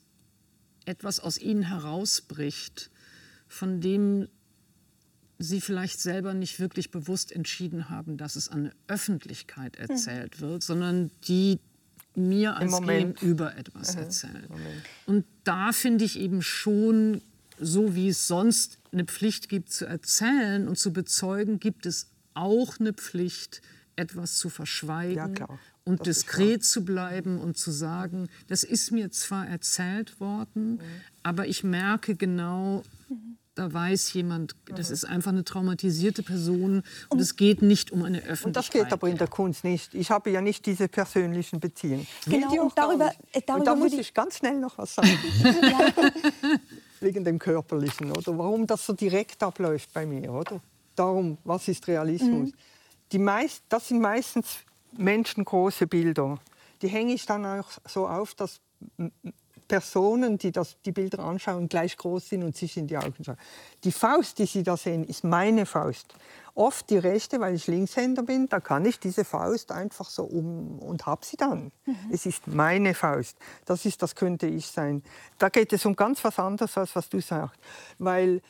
[0.85, 2.91] etwas aus ihnen herausbricht,
[3.47, 4.27] von dem
[5.37, 9.89] sie vielleicht selber nicht wirklich bewusst entschieden haben, dass es an Öffentlichkeit hm.
[9.89, 11.59] erzählt wird, sondern die
[12.15, 14.01] mir als Gegenüber etwas mhm.
[14.01, 14.47] erzählen.
[15.05, 17.21] Und da finde ich eben schon,
[17.59, 22.79] so wie es sonst eine Pflicht gibt zu erzählen und zu bezeugen, gibt es auch
[22.79, 23.61] eine Pflicht,
[23.97, 29.47] etwas zu verschweigen ja, und diskret zu bleiben und zu sagen, das ist mir zwar
[29.47, 30.79] erzählt worden, mhm.
[31.23, 37.19] aber ich merke genau, mhm da weiß jemand, das ist einfach eine traumatisierte Person und
[37.21, 38.45] es geht nicht um eine Öffentlichkeit.
[38.45, 39.95] Und das geht aber in der Kunst nicht.
[39.95, 42.05] Ich habe ja nicht diese persönlichen Beziehungen.
[42.25, 45.09] Genau, und darüber, darüber und da muss ich ganz schnell noch was sagen.
[46.99, 48.37] Wegen dem Körperlichen, oder?
[48.37, 50.59] Warum das so direkt abläuft bei mir, oder?
[50.95, 52.49] Darum, was ist Realismus?
[52.49, 52.53] Mhm.
[53.11, 54.57] Die meist, das sind meistens
[54.97, 56.39] menschengroße Bilder.
[56.81, 58.59] Die hänge ich dann auch so auf, dass
[59.67, 63.37] Personen, die das, die Bilder anschauen, gleich groß sind und sich in die Augen schauen.
[63.83, 66.13] Die Faust, die Sie da sehen, ist meine Faust.
[66.53, 70.79] Oft die rechte, weil ich Linkshänder bin, da kann ich diese Faust einfach so um
[70.79, 71.71] und habe sie dann.
[71.85, 71.95] Mhm.
[72.11, 73.37] Es ist meine Faust.
[73.65, 75.03] Das ist, das könnte ich sein.
[75.37, 77.59] Da geht es um ganz was anderes, als was du sagst.
[77.97, 78.41] Weil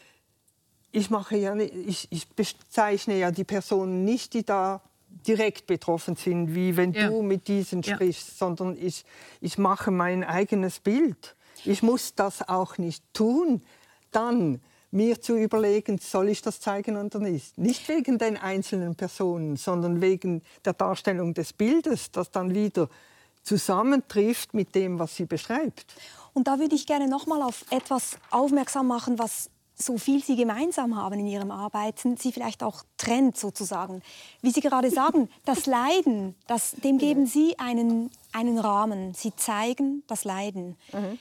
[0.92, 4.82] ich, mache ja, ich, ich bezeichne ja die Personen nicht, die da
[5.28, 7.08] direkt betroffen sind, wie wenn ja.
[7.08, 8.36] du mit diesen sprichst, ja.
[8.38, 9.06] sondern ich,
[9.42, 11.36] ich mache mein eigenes Bild.
[11.64, 13.62] Ich muss das auch nicht tun.
[14.12, 17.58] Dann mir zu überlegen, soll ich das zeigen oder nicht.
[17.58, 22.90] Nicht wegen den einzelnen Personen, sondern wegen der Darstellung des Bildes, das dann wieder
[23.44, 25.96] zusammentrifft mit dem, was sie beschreibt.
[26.34, 30.36] Und da würde ich gerne noch mal auf etwas aufmerksam machen, was so viel sie
[30.36, 34.02] gemeinsam haben in ihrem Arbeiten, sie vielleicht auch trennt sozusagen.
[34.42, 39.14] Wie Sie gerade sagen, das Leiden, das, dem geben Sie einen, einen Rahmen.
[39.14, 40.78] Sie zeigen das Leiden.
[40.94, 41.20] Mhm.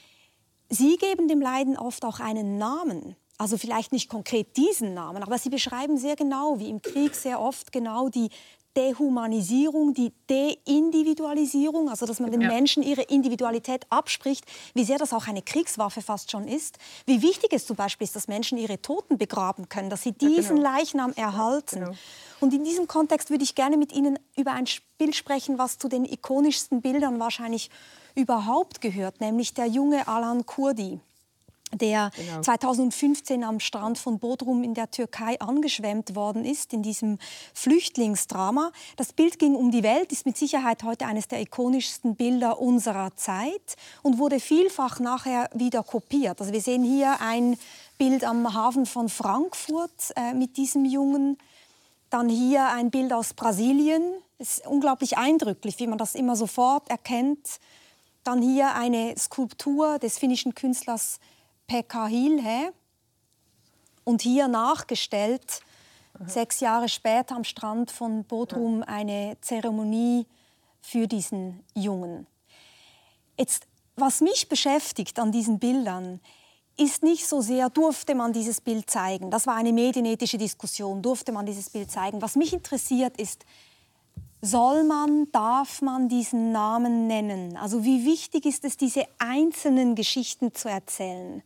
[0.68, 3.16] Sie geben dem Leiden oft auch einen Namen.
[3.36, 7.40] Also vielleicht nicht konkret diesen Namen, aber Sie beschreiben sehr genau, wie im Krieg sehr
[7.40, 8.30] oft genau die
[8.76, 12.48] Dehumanisierung, die Deindividualisierung, also dass man den ja.
[12.48, 16.78] Menschen ihre Individualität abspricht, wie sehr das auch eine Kriegswaffe fast schon ist.
[17.06, 20.58] Wie wichtig es zum Beispiel ist, dass Menschen ihre Toten begraben können, dass sie diesen
[20.58, 20.76] ja, genau.
[20.76, 21.80] Leichnam erhalten.
[21.80, 21.92] Genau.
[22.40, 24.66] Und in diesem Kontext würde ich gerne mit Ihnen über ein
[24.98, 27.70] Bild sprechen, was zu den ikonischsten Bildern wahrscheinlich
[28.14, 31.00] überhaupt gehört, nämlich der junge Alan Kurdi
[31.76, 32.40] der genau.
[32.40, 37.18] 2015 am Strand von Bodrum in der Türkei angeschwemmt worden ist, in diesem
[37.52, 38.72] Flüchtlingsdrama.
[38.96, 43.14] Das Bild ging um die Welt, ist mit Sicherheit heute eines der ikonischsten Bilder unserer
[43.16, 46.40] Zeit und wurde vielfach nachher wieder kopiert.
[46.40, 47.56] Also wir sehen hier ein
[47.98, 51.38] Bild am Hafen von Frankfurt äh, mit diesem Jungen.
[52.10, 54.02] Dann hier ein Bild aus Brasilien.
[54.38, 57.60] Es ist unglaublich eindrücklich, wie man das immer sofort erkennt.
[58.24, 61.20] Dann hier eine Skulptur des finnischen Künstlers
[61.66, 62.72] Pekka Hilhe
[64.04, 65.60] und hier nachgestellt,
[66.14, 66.28] Aha.
[66.28, 70.26] sechs Jahre später am Strand von Bodrum, eine Zeremonie
[70.80, 72.26] für diesen Jungen.
[73.38, 76.20] Jetzt, was mich beschäftigt an diesen Bildern,
[76.76, 79.30] ist nicht so sehr, durfte man dieses Bild zeigen.
[79.30, 82.20] Das war eine medienethische Diskussion, durfte man dieses Bild zeigen.
[82.20, 83.44] Was mich interessiert ist,
[84.44, 87.56] soll man, darf man diesen Namen nennen?
[87.56, 91.42] Also wie wichtig ist es, diese einzelnen Geschichten zu erzählen?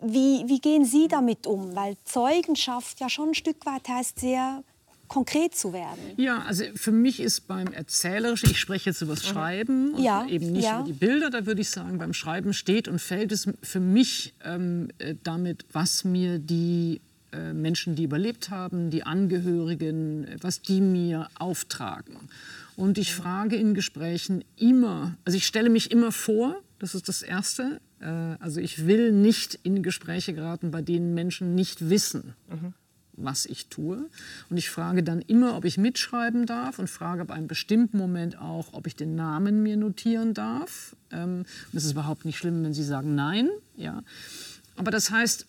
[0.00, 1.74] Wie, wie gehen Sie damit um?
[1.76, 4.62] Weil Zeugenschaft ja schon ein Stück weit heißt, sehr
[5.08, 6.00] konkret zu werden.
[6.16, 10.26] Ja, also für mich ist beim Erzählerischen, ich spreche jetzt über das Schreiben und ja,
[10.26, 10.80] eben nicht ja.
[10.80, 14.34] über die Bilder, da würde ich sagen, beim Schreiben steht und fällt es für mich
[14.42, 17.00] ähm, äh, damit, was mir die
[17.34, 22.16] äh, Menschen, die überlebt haben, die Angehörigen, was die mir auftragen.
[22.76, 27.22] Und ich frage in Gesprächen immer, also ich stelle mich immer vor, das ist das
[27.22, 27.80] Erste.
[28.00, 32.74] Äh, also ich will nicht in Gespräche geraten, bei denen Menschen nicht wissen, mhm.
[33.14, 34.08] was ich tue.
[34.50, 38.38] Und ich frage dann immer, ob ich mitschreiben darf und frage ab einem bestimmten Moment
[38.38, 40.96] auch, ob ich den Namen mir notieren darf.
[41.10, 43.48] Ähm, das ist überhaupt nicht schlimm, wenn Sie sagen Nein.
[43.76, 44.02] Ja.
[44.76, 45.46] Aber das heißt,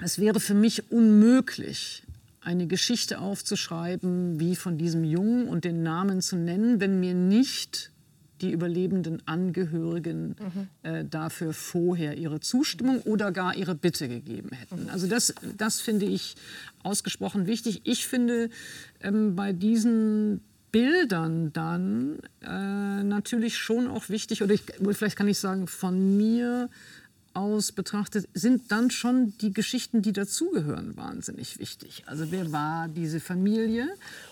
[0.00, 2.04] es wäre für mich unmöglich,
[2.40, 7.92] eine Geschichte aufzuschreiben, wie von diesem Jungen und den Namen zu nennen, wenn mir nicht
[8.40, 10.68] die überlebenden Angehörigen mhm.
[10.82, 14.90] äh, dafür vorher ihre Zustimmung oder gar ihre Bitte gegeben hätten.
[14.90, 16.34] Also das, das finde ich
[16.82, 17.82] ausgesprochen wichtig.
[17.84, 18.50] Ich finde
[19.00, 20.40] ähm, bei diesen
[20.72, 26.68] Bildern dann äh, natürlich schon auch wichtig, oder ich, vielleicht kann ich sagen, von mir
[27.34, 32.04] aus betrachtet, sind dann schon die Geschichten, die dazugehören, wahnsinnig wichtig.
[32.06, 33.88] Also wer war diese Familie?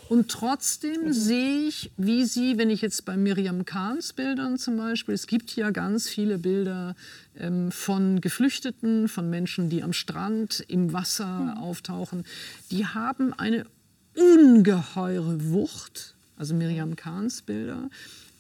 [0.09, 1.13] Und trotzdem mhm.
[1.13, 5.55] sehe ich, wie sie, wenn ich jetzt bei Miriam Kahns Bildern zum Beispiel, es gibt
[5.57, 6.97] ja ganz viele Bilder
[7.37, 11.59] ähm, von Geflüchteten, von Menschen, die am Strand im Wasser mhm.
[11.59, 12.25] auftauchen,
[12.71, 13.67] die haben eine
[14.17, 17.89] ungeheure Wucht, also Miriam Kahns Bilder,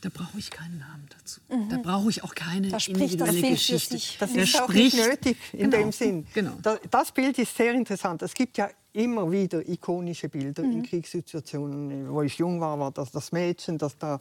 [0.00, 1.40] da brauche ich keinen Namen dazu.
[1.48, 1.68] Mhm.
[1.68, 3.98] Da brauche ich auch keine da individuelle das Geschichte.
[4.18, 5.76] Das ist auch nicht nötig in genau.
[5.76, 6.26] dem Sinn.
[6.32, 6.52] Genau.
[6.90, 8.22] Das Bild ist sehr interessant.
[8.22, 10.72] Es gibt ja immer wieder ikonische Bilder mhm.
[10.72, 12.10] in Kriegssituationen.
[12.10, 14.20] Wo ich jung war, war das das Mädchen, das da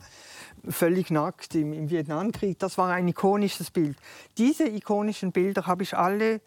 [0.68, 2.60] völlig nackt im, im Vietnamkrieg.
[2.60, 3.98] Das war ein ikonisches Bild.
[4.38, 6.40] Diese ikonischen Bilder habe ich alle, äh,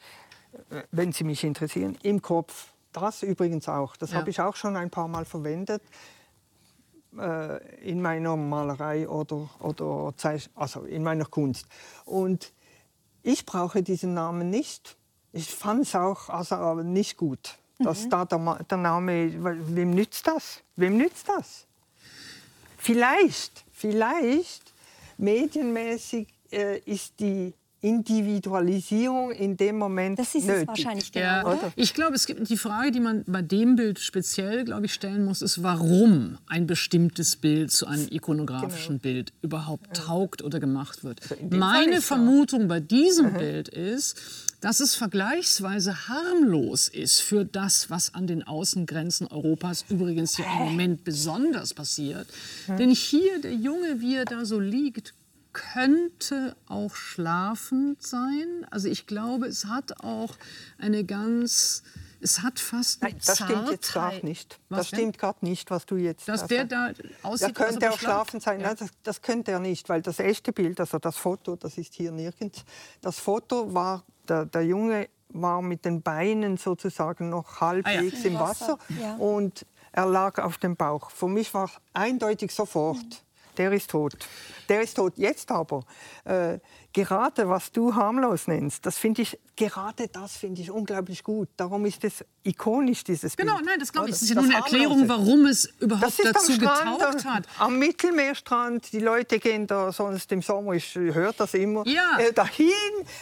[0.90, 2.68] wenn sie mich interessieren, im Kopf.
[2.92, 3.96] Das übrigens auch.
[3.96, 4.18] Das ja.
[4.18, 5.82] habe ich auch schon ein paar Mal verwendet
[7.18, 10.14] äh, in meiner Malerei oder, oder
[10.54, 11.66] also in meiner Kunst.
[12.04, 12.52] Und
[13.22, 14.96] ich brauche diesen Namen nicht.
[15.32, 18.10] Ich fand es auch also nicht gut, dass mhm.
[18.10, 19.32] da der, der, Name,
[19.74, 20.62] wem nützt das?
[20.76, 21.66] Wem nützt das?
[22.78, 24.72] Vielleicht, vielleicht
[25.16, 30.62] medienmäßig äh, ist die Individualisierung in dem Moment Das ist nötig.
[30.62, 31.72] es wahrscheinlich genau, ja.
[31.74, 35.24] Ich glaube, es gibt die Frage, die man bei dem Bild speziell, glaube ich, stellen
[35.24, 39.14] muss, ist, warum ein bestimmtes Bild zu einem ikonografischen genau.
[39.14, 40.04] Bild überhaupt ja.
[40.04, 41.20] taugt oder gemacht wird.
[41.28, 43.38] Also Meine Vermutung bei diesem mhm.
[43.38, 44.16] Bild ist,
[44.60, 50.66] dass es vergleichsweise harmlos ist für das, was an den Außengrenzen Europas übrigens ja im
[50.66, 52.28] Moment besonders passiert.
[52.68, 52.76] Mhm.
[52.76, 55.14] Denn hier der Junge, wie er da so liegt,
[55.52, 58.66] könnte auch schlafend sein.
[58.70, 60.34] Also ich glaube, es hat auch
[60.78, 61.82] eine ganz,
[62.20, 63.56] es hat fast eine Nein, das Zartheit.
[63.56, 64.60] stimmt jetzt gar nicht.
[64.68, 67.98] Was das stimmt gerade nicht, was du jetzt Dass der da aussieht, ja, könnte auch
[67.98, 68.60] schlafend sein.
[68.60, 68.68] Ja.
[68.68, 71.94] Nein, das, das, könnte er nicht, weil das echte Bild, also das Foto, das ist
[71.94, 72.64] hier nirgends.
[73.00, 78.30] Das Foto war, der, der Junge war mit den Beinen sozusagen noch halbwegs ah, ja.
[78.30, 79.20] im Wasser, Wasser.
[79.20, 81.10] und er lag auf dem Bauch.
[81.10, 84.14] Für mich war eindeutig sofort, mhm der ist tot.
[84.68, 85.14] Der ist tot.
[85.16, 85.84] Jetzt aber,
[86.24, 86.58] äh,
[86.92, 91.48] gerade was du harmlos nennst, das finde ich, gerade das finde ich unglaublich gut.
[91.56, 93.60] Darum ist es ikonisch, dieses genau, Bild.
[93.60, 94.14] Genau, nein, das glaube ich.
[94.14, 97.44] Das ist ja nur eine Erklärung, warum es überhaupt dazu Strand, getaugt hat.
[97.58, 102.18] Am Mittelmeerstrand, die Leute gehen da sonst im Sommer, ich höre das immer, ja.
[102.18, 102.68] äh, dahin,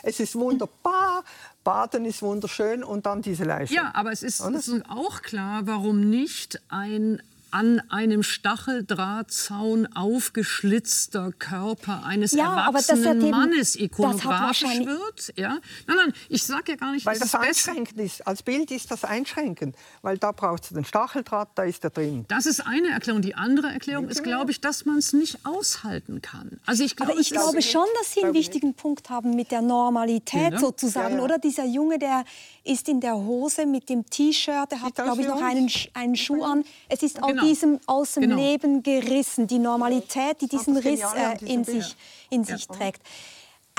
[0.03, 1.25] es ist wunderbar,
[1.65, 3.75] Baden ist wunderschön und dann diese Leiche.
[3.75, 11.33] Ja, aber es ist, es ist auch klar, warum nicht ein an einem Stacheldrahtzaun aufgeschlitzter
[11.39, 15.33] Körper eines ja, erwachsenen ja Mannes ikonografisch wird.
[15.37, 15.59] Ja?
[15.87, 18.27] Nein, nein, ich sage ja gar nicht, weil das einschränkend ist.
[18.27, 22.25] Als Bild ist das einschränkend, weil da braucht es den Stacheldraht, da ist er drin.
[22.29, 23.23] Das ist eine Erklärung.
[23.23, 26.61] Die andere Erklärung ist, glaube ich, dass man es nicht aushalten kann.
[26.67, 29.63] Also ich glaube, Aber ich glaube schon, dass Sie einen wichtigen Punkt haben mit der
[29.63, 31.39] Normalität ja, sozusagen, ja, oder?
[31.39, 32.25] Dieser Junge, der
[32.65, 36.43] ist in der Hose mit dem T-Shirt, der hat, glaube ich, noch einen, einen Schuh
[36.43, 36.65] an.
[36.89, 37.49] Es ist genau genau.
[37.49, 38.37] diesem aus dem genau.
[38.37, 41.97] Leben gerissen, die Normalität, die diesen Riss äh, in sich,
[42.31, 42.75] in sich ja.
[42.75, 43.03] trägt.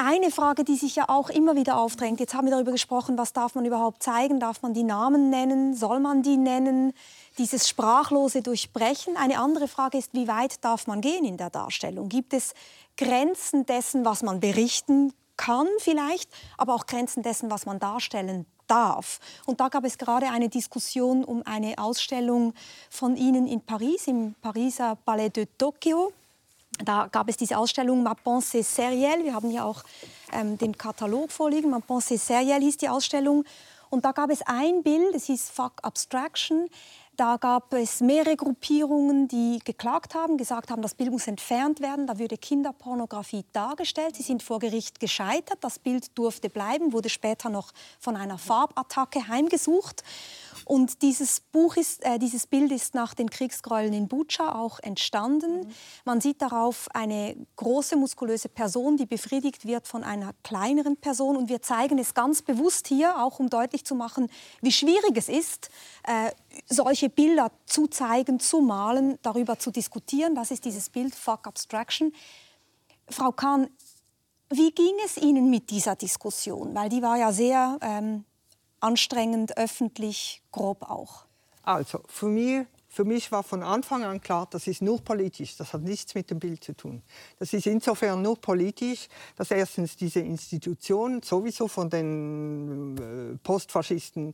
[0.04, 3.34] Eine Frage, die sich ja auch immer wieder aufdrängt, jetzt haben wir darüber gesprochen, was
[3.34, 6.94] darf man überhaupt zeigen, darf man die Namen nennen, soll man die nennen,
[7.38, 9.16] dieses sprachlose Durchbrechen.
[9.16, 12.10] Eine andere Frage ist, wie weit darf man gehen in der Darstellung?
[12.10, 12.54] Gibt es
[12.98, 19.20] Grenzen dessen, was man berichten kann vielleicht, aber auch Grenzen dessen, was man darstellen darf.
[19.46, 22.54] Und da gab es gerade eine Diskussion um eine Ausstellung
[22.90, 26.14] von Ihnen in Paris, im Pariser Palais de Tokyo.
[26.84, 29.24] Da gab es diese Ausstellung Ma pensée sérielle.
[29.24, 29.84] Wir haben hier auch
[30.32, 31.70] ähm, den Katalog vorliegen.
[31.70, 33.44] Ma pensée sérielle hieß die Ausstellung.
[33.90, 36.70] Und da gab es ein Bild, es hieß Fuck Abstraction.
[37.22, 42.08] Da gab es mehrere Gruppierungen, die geklagt haben, gesagt haben, das Bild muss entfernt werden.
[42.08, 44.16] Da würde Kinderpornografie dargestellt.
[44.16, 45.60] Sie sind vor Gericht gescheitert.
[45.62, 50.04] Das Bild durfte bleiben, wurde später noch von einer Farbattacke heimgesucht.
[50.66, 55.60] Und dieses, Buch ist, äh, dieses Bild ist nach den Kriegsgräueln in Bucha auch entstanden.
[55.60, 55.74] Mhm.
[56.06, 61.38] Man sieht darauf eine große, muskulöse Person, die befriedigt wird von einer kleineren Person.
[61.38, 64.30] Und wir zeigen es ganz bewusst hier, auch um deutlich zu machen,
[64.62, 65.70] wie schwierig es ist,
[66.04, 66.32] äh,
[66.68, 70.36] solche Bilder zu zeigen, zu malen, darüber zu diskutieren.
[70.36, 72.14] Das ist dieses Bild Fuck Abstraction.
[73.10, 73.70] Frau Kahn,
[74.50, 76.76] wie ging es Ihnen mit dieser Diskussion?
[76.76, 78.26] Weil die war ja sehr ähm,
[78.80, 81.26] anstrengend, öffentlich, grob auch.
[81.64, 85.74] Also, für mich, für mich war von Anfang an klar, das ist nur politisch, das
[85.74, 87.02] hat nichts mit dem Bild zu tun.
[87.40, 94.34] Das ist insofern nur politisch, dass erstens diese Institution sowieso von den äh, Postfaschisten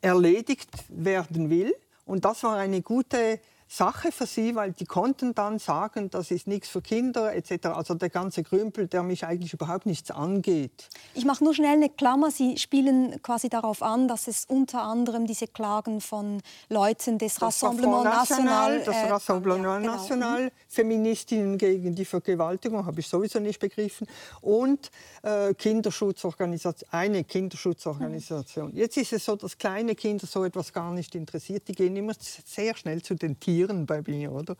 [0.00, 1.74] erledigt werden will.
[2.04, 3.40] Und das war eine gute
[3.72, 7.66] Sache für sie, weil die konnten dann sagen, das ist nichts für Kinder etc.
[7.66, 10.88] Also der ganze Krümpel, der mich eigentlich überhaupt nichts angeht.
[11.14, 12.32] Ich mache nur schnell eine Klammer.
[12.32, 17.42] Sie spielen quasi darauf an, dass es unter anderem diese Klagen von Leuten des das
[17.42, 19.92] Rassemblement National, National, das äh, Rassemblement ja, genau.
[19.92, 20.52] National.
[20.66, 24.08] Feministinnen gegen die Vergewaltigung, habe ich sowieso nicht begriffen,
[24.40, 24.90] und
[25.22, 28.72] äh, Kinderschutzorganisation, eine Kinderschutzorganisation.
[28.72, 28.76] Mhm.
[28.76, 31.68] Jetzt ist es so, dass kleine Kinder so etwas gar nicht interessiert.
[31.68, 34.56] Die gehen immer sehr schnell zu den Tieren Tieren bei mir, oder?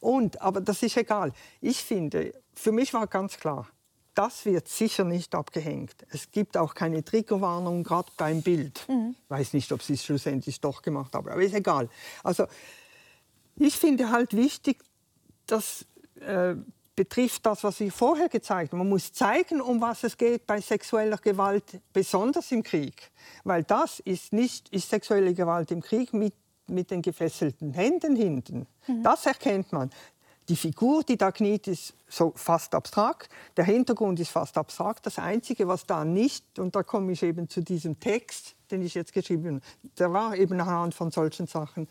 [0.00, 1.32] Und, aber das ist egal.
[1.60, 3.68] Ich finde, für mich war ganz klar,
[4.14, 5.94] das wird sicher nicht abgehängt.
[6.10, 8.86] Es gibt auch keine Triggerwarnung, gerade beim Bild.
[8.88, 9.14] Mhm.
[9.24, 11.88] Ich weiß nicht, ob sie es schlussendlich doch gemacht haben, aber ist egal.
[12.22, 12.46] Also,
[13.56, 14.82] ich finde halt wichtig,
[15.46, 15.86] das
[16.20, 16.54] äh,
[16.94, 18.78] betrifft das, was ich vorher gezeigt habe.
[18.78, 23.10] Man muss zeigen, um was es geht bei sexueller Gewalt, besonders im Krieg.
[23.44, 26.34] Weil das ist nicht ist sexuelle Gewalt im Krieg mit
[26.66, 28.66] mit den gefesselten Händen hinten.
[28.86, 29.02] Mhm.
[29.02, 29.90] Das erkennt man.
[30.48, 33.30] Die Figur, die da kniet, ist so fast abstrakt.
[33.56, 35.06] Der Hintergrund ist fast abstrakt.
[35.06, 38.94] Das Einzige, was da nicht, und da komme ich eben zu diesem Text, den ich
[38.94, 39.64] jetzt geschrieben habe,
[39.98, 41.88] der war eben anhand von solchen Sachen.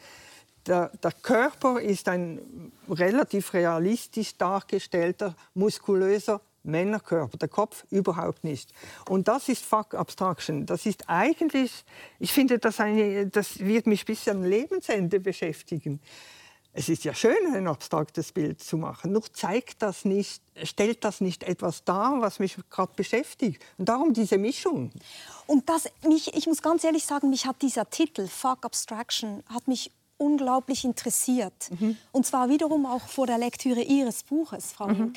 [0.67, 8.71] Der, der, Körper ist ein relativ realistisch dargestellter, muskulöser Männerkörper, der Kopf überhaupt nicht.
[9.09, 10.65] Und das ist Fuck Abstraction.
[10.65, 11.85] Das ist eigentlich,
[12.19, 15.99] ich finde, das, eine, das wird mich bis am Lebensende beschäftigen.
[16.73, 21.19] Es ist ja schön, ein abstraktes Bild zu machen, nur zeigt das nicht, stellt das
[21.19, 23.61] nicht etwas dar, was mich gerade beschäftigt.
[23.77, 24.91] Und darum diese Mischung.
[25.47, 29.67] Und das, mich, ich muss ganz ehrlich sagen, mich hat dieser Titel, Fuck Abstraction, hat
[29.67, 29.91] mich
[30.21, 31.69] unglaublich interessiert.
[31.79, 31.97] Mhm.
[32.11, 35.13] Und zwar wiederum auch vor der Lektüre Ihres Buches, Frau mhm.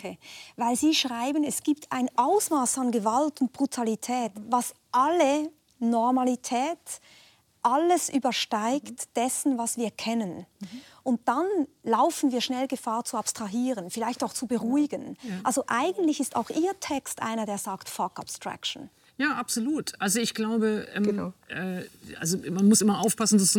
[0.56, 6.78] Weil Sie schreiben, es gibt ein Ausmaß an Gewalt und Brutalität, was alle Normalität,
[7.62, 10.46] alles übersteigt dessen, was wir kennen.
[10.60, 10.80] Mhm.
[11.02, 11.46] Und dann
[11.82, 15.16] laufen wir schnell Gefahr zu abstrahieren, vielleicht auch zu beruhigen.
[15.22, 15.40] Ja.
[15.44, 18.90] Also eigentlich ist auch Ihr Text einer, der sagt, fuck Abstraction.
[19.16, 19.92] Ja, absolut.
[20.00, 21.32] Also ich glaube, ähm, genau.
[21.48, 21.82] äh,
[22.18, 23.56] also man muss immer aufpassen, dass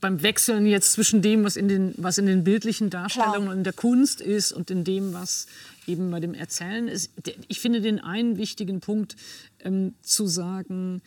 [0.00, 3.52] beim Wechseln jetzt zwischen dem, was in den, was in den bildlichen Darstellungen Klar.
[3.52, 5.46] und in der Kunst ist und in dem, was
[5.86, 7.12] eben bei dem Erzählen ist.
[7.46, 9.14] Ich finde den einen wichtigen Punkt
[9.60, 11.00] ähm, zu sagen,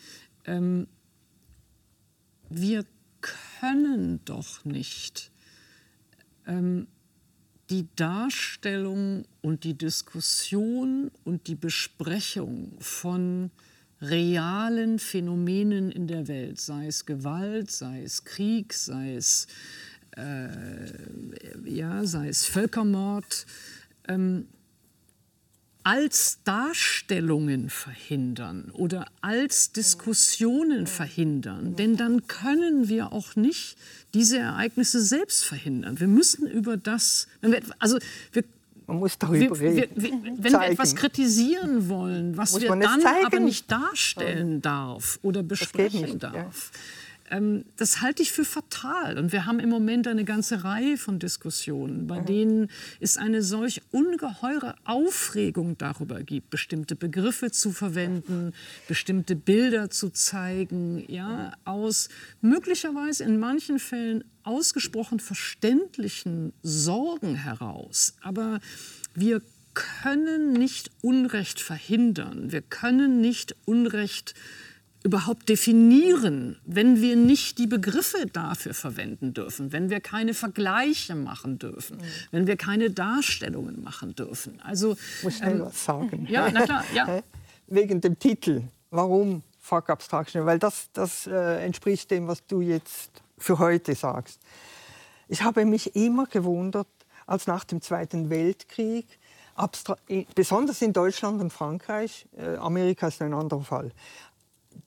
[0.45, 0.87] ähm,
[2.49, 2.85] wir
[3.19, 5.31] können doch nicht
[6.47, 6.87] ähm,
[7.69, 13.51] die Darstellung und die Diskussion und die Besprechung von
[14.01, 19.47] realen Phänomenen in der Welt, sei es Gewalt, sei es Krieg, sei es,
[20.17, 23.45] äh, ja, sei es Völkermord,
[24.07, 24.47] ähm,
[25.83, 31.75] als Darstellungen verhindern oder als Diskussionen verhindern.
[31.75, 33.77] Denn dann können wir auch nicht
[34.13, 35.99] diese Ereignisse selbst verhindern.
[35.99, 37.27] Wir müssen über das,
[37.79, 37.97] also
[38.31, 38.43] wir
[38.87, 39.91] man muss darüber wir, reden.
[39.95, 40.63] Wir, wir, wenn zeigen.
[40.65, 46.71] wir etwas kritisieren wollen, was muss wir dann aber nicht darstellen darf oder besprechen darf,
[47.77, 49.17] das halte ich für fatal.
[49.17, 52.25] Und wir haben im Moment eine ganze Reihe von Diskussionen, bei mhm.
[52.25, 58.53] denen es eine solch ungeheure Aufregung darüber gibt, bestimmte Begriffe zu verwenden,
[58.87, 62.09] bestimmte Bilder zu zeigen, ja, aus
[62.41, 68.15] möglicherweise in manchen Fällen ausgesprochen verständlichen Sorgen heraus.
[68.21, 68.59] Aber
[69.13, 69.41] wir
[69.73, 72.51] können nicht Unrecht verhindern.
[72.51, 74.33] Wir können nicht Unrecht
[75.03, 81.57] überhaupt definieren, wenn wir nicht die Begriffe dafür verwenden dürfen, wenn wir keine Vergleiche machen
[81.57, 82.03] dürfen, mhm.
[82.31, 84.59] wenn wir keine Darstellungen machen dürfen.
[84.61, 86.27] Also muss schnell ähm, was sagen.
[86.29, 87.23] Ja, na klar, ja.
[87.67, 88.63] Wegen dem Titel.
[88.91, 90.45] Warum Fuck Abstraction?
[90.45, 94.39] Weil das, das äh, entspricht dem, was du jetzt für heute sagst.
[95.27, 96.87] Ich habe mich immer gewundert,
[97.25, 99.07] als nach dem Zweiten Weltkrieg,
[100.35, 103.91] besonders in Deutschland und Frankreich, äh, Amerika ist ein anderer Fall,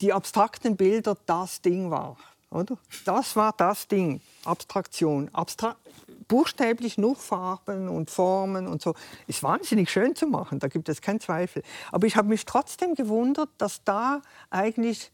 [0.01, 2.17] die abstrakten Bilder das Ding war.
[2.51, 2.79] Oder?
[3.05, 5.29] Das war das Ding, Abstraktion.
[5.33, 5.77] Abstra
[6.29, 8.95] buchstäblich nur Farben und Formen und so.
[9.27, 11.63] Ist wahnsinnig schön zu machen, da gibt es keinen Zweifel.
[11.93, 15.11] Aber ich habe mich trotzdem gewundert, dass da eigentlich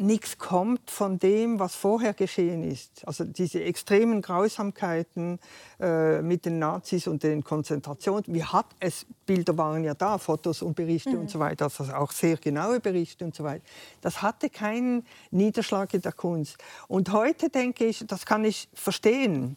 [0.00, 3.06] nichts kommt von dem, was vorher geschehen ist.
[3.06, 5.38] Also diese extremen Grausamkeiten
[5.78, 8.24] äh, mit den Nazis und den Konzentrationen.
[8.28, 11.20] Wie hat es, Bilder waren ja da, Fotos und Berichte mhm.
[11.20, 13.64] und so weiter, also auch sehr genaue Berichte und so weiter.
[14.00, 16.56] Das hatte keinen Niederschlag in der Kunst.
[16.88, 19.56] Und heute denke ich, das kann ich verstehen.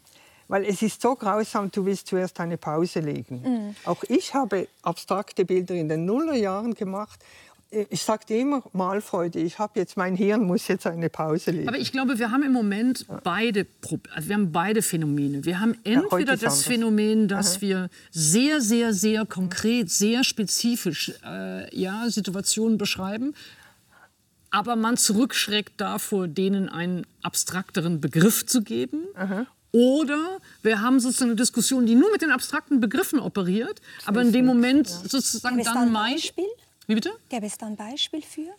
[0.50, 3.42] Weil es ist so grausam, du willst zuerst eine Pause legen.
[3.42, 3.76] Mhm.
[3.86, 7.24] Auch ich habe abstrakte Bilder in den Nullerjahren gemacht
[7.90, 9.40] ich sagte immer Malfreude.
[9.40, 11.68] Ich habe jetzt mein Hirn muss jetzt eine Pause legen.
[11.68, 13.66] Aber ich glaube, wir haben im Moment beide,
[14.14, 15.46] also wir haben beide Phänomene.
[15.46, 17.62] Wir haben entweder ja, das Phänomen, dass Aha.
[17.62, 23.34] wir sehr, sehr, sehr konkret, sehr spezifisch äh, ja, Situationen beschreiben,
[24.50, 29.04] aber man zurückschreckt davor, denen einen abstrakteren Begriff zu geben.
[29.16, 29.48] Aha.
[29.72, 34.32] Oder wir haben sozusagen eine Diskussion, die nur mit den abstrakten Begriffen operiert, aber in
[34.32, 36.46] dem Moment sozusagen dann, dann ein Beispiel?
[36.88, 37.12] Wie bitte?
[37.30, 38.50] Gäbe es da ein Beispiel für?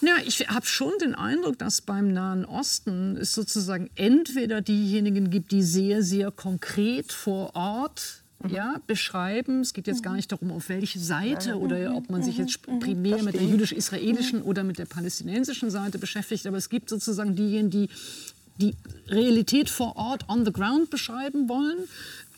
[0.00, 5.50] Ja, ich habe schon den Eindruck, dass beim Nahen Osten es sozusagen entweder diejenigen gibt,
[5.50, 8.50] die sehr, sehr konkret vor Ort mhm.
[8.50, 9.60] ja, beschreiben.
[9.60, 12.78] Es geht jetzt gar nicht darum, auf welche Seite oder ob man sich jetzt mhm.
[12.78, 16.46] primär mit der jüdisch-israelischen oder mit der palästinensischen Seite beschäftigt.
[16.46, 17.88] Aber es gibt sozusagen diejenigen, die
[18.58, 18.74] die
[19.06, 21.78] Realität vor Ort, on the ground beschreiben wollen.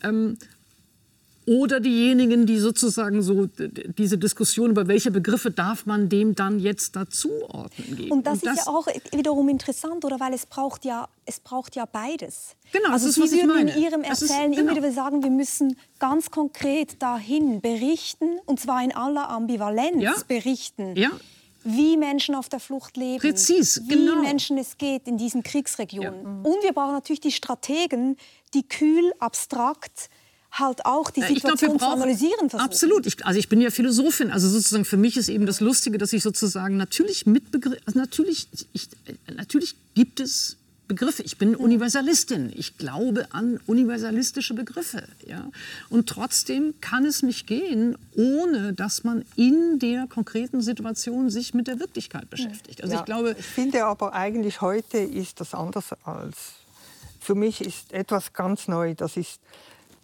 [0.03, 0.37] Ähm,
[1.51, 3.49] oder diejenigen, die sozusagen so
[3.97, 8.11] diese Diskussion über welche Begriffe darf man dem dann jetzt dazuordnen geben.
[8.11, 11.41] Und das, Und das ist ja auch wiederum interessant, oder weil es braucht ja es
[11.41, 12.55] braucht ja beides.
[12.71, 14.71] Genau, also das Sie ist, was würden in Ihrem Erzählen ist, genau.
[14.71, 20.13] immer wieder sagen, wir müssen ganz konkret dahin berichten und zwar in aller Ambivalenz ja.
[20.27, 20.95] berichten.
[20.95, 21.11] Ja
[21.63, 24.21] wie Menschen auf der Flucht leben, Präzis, wie genau.
[24.21, 26.43] Menschen es geht in diesen Kriegsregionen.
[26.43, 26.49] Ja.
[26.51, 28.17] Und wir brauchen natürlich die Strategen,
[28.55, 30.09] die kühl, abstrakt
[30.51, 32.65] halt auch die Situation glaub, zu analysieren versuchen.
[32.65, 33.05] Absolut.
[33.05, 34.31] Ich, also ich bin ja Philosophin.
[34.31, 38.47] Also sozusagen für mich ist eben das Lustige, dass ich sozusagen natürlich mitbegriff, also natürlich,
[38.73, 38.89] ich,
[39.33, 40.57] natürlich gibt es
[40.91, 41.23] Begriffe.
[41.23, 42.51] Ich bin Universalistin.
[42.53, 45.07] Ich glaube an universalistische Begriffe.
[45.25, 45.49] Ja?
[45.89, 51.67] Und trotzdem kann es nicht gehen, ohne dass man in der konkreten Situation sich mit
[51.67, 52.83] der Wirklichkeit beschäftigt.
[52.83, 56.35] Also ja, ich glaube, ich finde aber eigentlich heute ist das anders als
[57.21, 58.95] für mich ist etwas ganz neu.
[58.95, 59.39] Das ist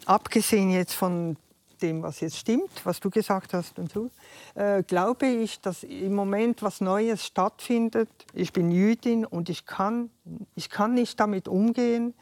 [0.08, 1.38] abgesehen jetzt von
[1.82, 4.10] dem, was jetzt stimmt, was du gesagt hast und so,
[4.56, 8.10] äh, glaube ich, dass im Moment was Neues stattfindet.
[8.34, 10.10] Ich bin Jüdin und ich kann,
[10.56, 12.16] ich kann nicht damit umgehen,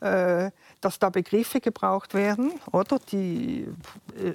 [0.00, 3.00] äh, dass da Begriffe gebraucht werden, oder?
[3.10, 3.66] Die
[4.16, 4.34] äh,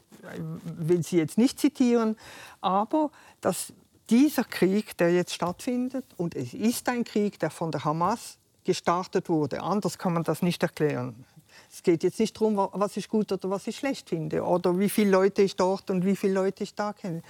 [0.63, 2.17] will sie jetzt nicht zitieren,
[2.59, 3.71] aber dass
[4.09, 9.29] dieser Krieg, der jetzt stattfindet, und es ist ein Krieg, der von der Hamas gestartet
[9.29, 11.25] wurde, anders kann man das nicht erklären.
[11.72, 14.89] Es geht jetzt nicht darum, was ich gut oder was ich schlecht finde oder wie
[14.89, 17.22] viele Leute ich dort und wie viele Leute ich da kenne.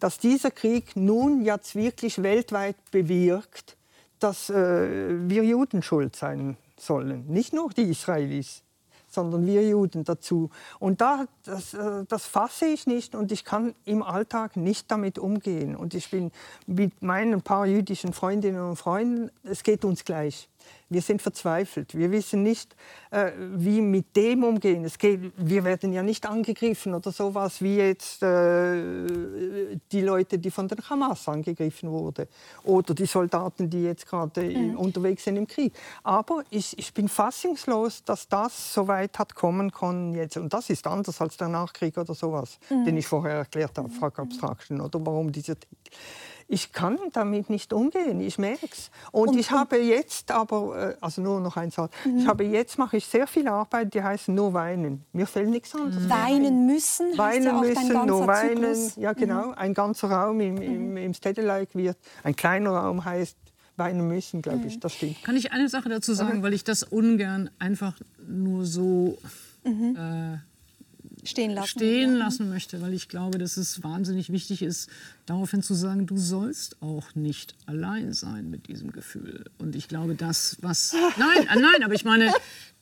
[0.00, 3.76] Dass dieser Krieg nun jetzt wirklich weltweit bewirkt,
[4.18, 8.62] dass äh, wir Juden schuld sein sollen, nicht nur die Israelis
[9.08, 10.50] sondern wir Juden dazu.
[10.78, 15.18] Und da, das, äh, das fasse ich nicht und ich kann im Alltag nicht damit
[15.18, 15.74] umgehen.
[15.74, 16.30] Und ich bin
[16.66, 20.50] mit meinen paar jüdischen Freundinnen und Freunden, es geht uns gleich.
[20.88, 21.96] Wir sind verzweifelt.
[21.96, 22.76] Wir wissen nicht,
[23.10, 24.84] äh, wie mit dem umgehen.
[24.84, 30.50] Es geht, wir werden ja nicht angegriffen oder sowas wie jetzt äh, die Leute, die
[30.50, 32.26] von der Hamas angegriffen wurden
[32.62, 34.76] oder die Soldaten, die jetzt gerade mhm.
[34.76, 35.72] unterwegs sind im Krieg.
[36.04, 40.36] Aber ich, ich bin fassungslos, dass das so weit hat kommen können jetzt.
[40.36, 42.84] Und das ist anders als der Nachkrieg oder sowas, mhm.
[42.84, 45.76] den ich vorher erklärt habe, Frag Abstraction oder warum dieser Titel
[46.48, 48.90] ich kann damit nicht umgehen, ich merke es.
[49.10, 52.18] Und, und, ich habe jetzt aber, äh, also nur noch ein Satz, mhm.
[52.18, 55.04] ich habe jetzt mache ich sehr viel Arbeit, die heißt nur weinen.
[55.12, 56.04] Mir fällt nichts anderes.
[56.04, 56.10] Mhm.
[56.10, 58.56] Weinen müssen, weinen ja müssen, nur weinen.
[58.56, 58.96] Zyklus.
[58.96, 59.54] Ja genau, mhm.
[59.54, 60.96] ein ganzer Raum im, im, mhm.
[60.96, 63.36] im Stedelike wird, ein kleiner Raum heißt
[63.76, 64.80] weinen müssen, glaube ich, mhm.
[64.80, 65.22] das stimmt.
[65.22, 67.94] Kann ich eine Sache dazu sagen, weil ich das ungern einfach
[68.26, 69.18] nur so
[69.64, 69.96] mhm.
[69.96, 70.38] äh,
[71.26, 74.88] stehen lassen, stehen lassen möchte, weil ich glaube, dass es wahnsinnig wichtig ist,
[75.26, 79.44] daraufhin zu sagen, du sollst auch nicht allein sein mit diesem Gefühl.
[79.58, 80.94] Und ich glaube, das, was...
[81.16, 82.32] Nein, äh, nein, aber ich meine,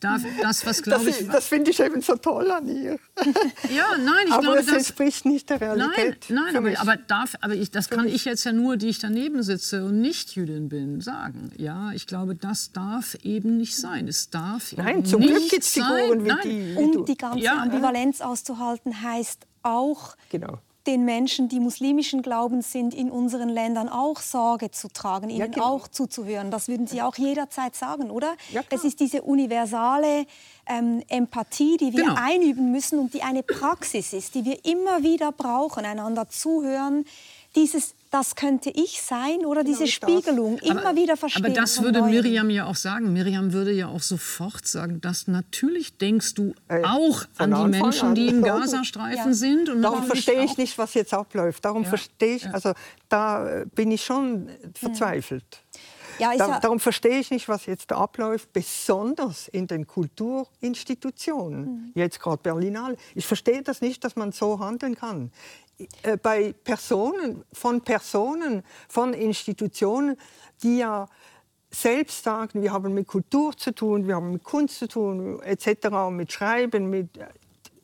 [0.01, 1.26] das, was glaube ich...
[1.28, 2.99] Das finde ich eben so toll an ihr.
[3.74, 6.26] Ja, nein, ich aber glaube, das entspricht nicht der Realität.
[6.28, 8.99] Nein, nein aber, aber, darf, aber ich, das kann ich jetzt ja nur, die ich
[8.99, 11.51] daneben sitze und nicht Jüdin bin, sagen.
[11.57, 14.07] Ja, ich glaube, das darf eben nicht sein.
[14.07, 16.76] Es darf nein, zum Glück gibt es Figuren wie die.
[16.76, 20.16] Wie und die ganze ja, Ambivalenz auszuhalten heißt auch...
[20.30, 25.39] Genau den Menschen, die muslimischen Glaubens sind, in unseren Ländern auch Sorge zu tragen, ihnen
[25.39, 25.64] ja, genau.
[25.64, 26.51] auch zuzuhören.
[26.51, 28.35] Das würden Sie auch jederzeit sagen, oder?
[28.53, 30.26] Ja, es ist diese universale
[30.66, 32.16] ähm, Empathie, die wir genau.
[32.16, 37.05] einüben müssen und die eine Praxis ist, die wir immer wieder brauchen, einander zuhören,
[37.57, 40.71] dieses das könnte ich sein oder genau diese Spiegelung das.
[40.71, 41.47] immer aber, wieder verstehen.
[41.47, 42.12] Aber das würde Neuen.
[42.12, 43.12] Miriam ja auch sagen.
[43.12, 47.71] Miriam würde ja auch sofort sagen, dass natürlich denkst du Ey, auch an die Anfang
[47.71, 48.15] Menschen, an.
[48.15, 49.35] die im Gazastreifen ja.
[49.35, 49.69] sind.
[49.69, 51.65] Und Darum verstehe ich nicht, was jetzt abläuft.
[51.65, 51.89] Darum ja.
[51.89, 52.73] verstehe ich, also
[53.09, 55.65] da bin ich schon verzweifelt.
[56.19, 61.93] Ja, da, darum verstehe ich nicht, was jetzt da abläuft, besonders in den Kulturinstitutionen, mhm.
[61.95, 62.97] jetzt gerade Berlinale.
[63.15, 65.33] Ich verstehe das nicht, dass man so handeln kann.
[66.03, 70.16] Äh, bei Personen, von Personen, von Institutionen,
[70.62, 71.07] die ja
[71.70, 75.89] selbst sagen, wir haben mit Kultur zu tun, wir haben mit Kunst zu tun, etc.,
[76.11, 77.11] mit Schreiben, mit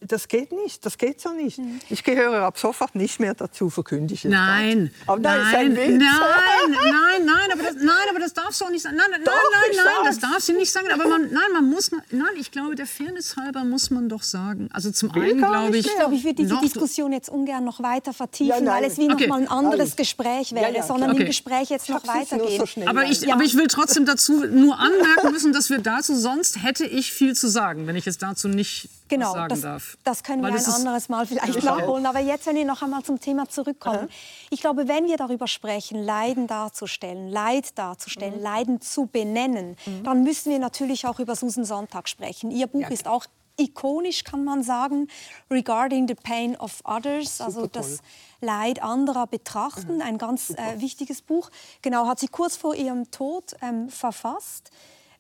[0.01, 1.59] das geht nicht, das geht so nicht.
[1.59, 1.79] Mhm.
[1.91, 7.25] Ich gehöre ab sofort nicht mehr dazu, verkünde ich Nein, aber nein, nein, nein, nein,
[7.27, 8.97] nein, aber das, nein, aber das darfst du auch nicht sagen.
[8.97, 10.89] Nein, nein, doch, nein, nein, nein das darfst du nicht sagen.
[10.91, 14.71] Aber man, nein, man muss, nein, ich glaube, der Fairness halber muss man doch sagen.
[14.73, 18.15] Also zum einen glaube ich, ich glaube, ich würde diese Diskussion jetzt ungern noch weiter
[18.15, 19.27] vertiefen, ja, weil es wie okay.
[19.27, 21.21] noch mal ein anderes Gespräch wäre, ja, ja, sondern okay.
[21.21, 22.65] im Gespräch jetzt noch weitergehen.
[22.67, 26.63] So aber, ich, aber ich will trotzdem dazu nur anmerken müssen, dass wir dazu sonst
[26.63, 29.99] hätte ich viel zu sagen, wenn ich es dazu nicht genau, sagen das, darf.
[30.05, 32.07] Das können Weil wir ein anderes Mal vielleicht nachholen.
[32.07, 34.05] Aber jetzt, wenn wir noch einmal zum Thema zurückkommen.
[34.05, 34.09] Mhm.
[34.51, 38.43] Ich glaube, wenn wir darüber sprechen, Leiden darzustellen, Leid darzustellen, mhm.
[38.43, 40.05] Leiden zu benennen, mhm.
[40.05, 42.51] dann müssen wir natürlich auch über Susan Sonntag sprechen.
[42.51, 43.27] Ihr Buch ja, ist auch
[43.61, 45.09] ikonisch, kann man sagen,
[45.51, 48.07] Regarding the Pain of Others, Super also das toll.
[48.41, 50.03] Leid anderer betrachten, mhm.
[50.03, 51.51] ein ganz äh, wichtiges Buch.
[51.83, 54.71] Genau, hat sie kurz vor ihrem Tod ähm, verfasst.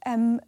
[0.06, 0.40] Ähm,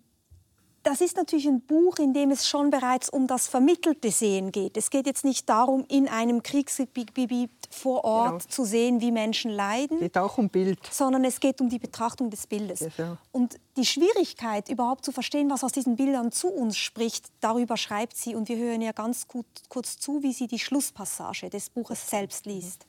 [0.82, 4.76] das ist natürlich ein Buch, in dem es schon bereits um das vermittelte Sehen geht.
[4.76, 8.50] Es geht jetzt nicht darum, in einem Kriegsgebiet vor Ort genau.
[8.50, 9.98] zu sehen, wie Menschen leiden.
[9.98, 10.78] Es geht auch um Bild.
[10.90, 12.86] Sondern es geht um die Betrachtung des Bildes.
[12.96, 17.76] Ja, Und die Schwierigkeit, überhaupt zu verstehen, was aus diesen Bildern zu uns spricht, darüber
[17.76, 18.34] schreibt sie.
[18.34, 22.46] Und wir hören ihr ganz gut, kurz zu, wie sie die Schlusspassage des Buches selbst
[22.46, 22.86] liest.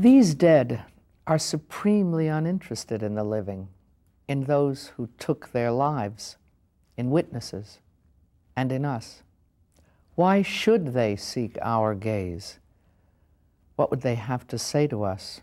[0.00, 0.78] These dead
[1.24, 3.68] are supremely uninterested in the living,
[4.26, 6.38] in those who took their lives.
[6.96, 7.78] In witnesses,
[8.56, 9.22] and in us.
[10.14, 12.58] Why should they seek our gaze?
[13.76, 15.40] What would they have to say to us?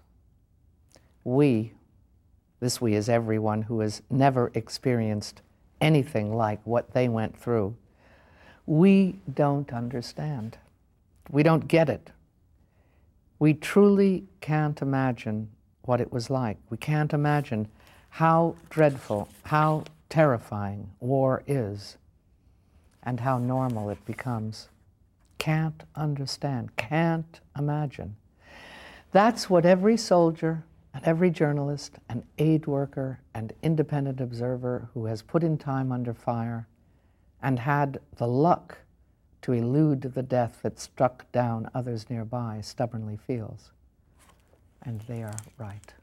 [1.23, 1.73] We,
[2.59, 5.41] this we is everyone who has never experienced
[5.81, 7.75] anything like what they went through,
[8.65, 10.57] we don't understand.
[11.31, 12.11] We don't get it.
[13.39, 15.49] We truly can't imagine
[15.83, 16.57] what it was like.
[16.69, 17.67] We can't imagine
[18.09, 21.97] how dreadful, how terrifying war is
[23.03, 24.70] and how normal it becomes.
[25.38, 28.16] Can't understand, can't imagine.
[29.12, 35.22] That's what every soldier and every journalist and aid worker and independent observer who has
[35.22, 36.68] put in time under fire
[37.41, 38.78] and had the luck
[39.41, 43.72] to elude the death that struck down others nearby stubbornly feels.
[44.84, 45.93] And they are right.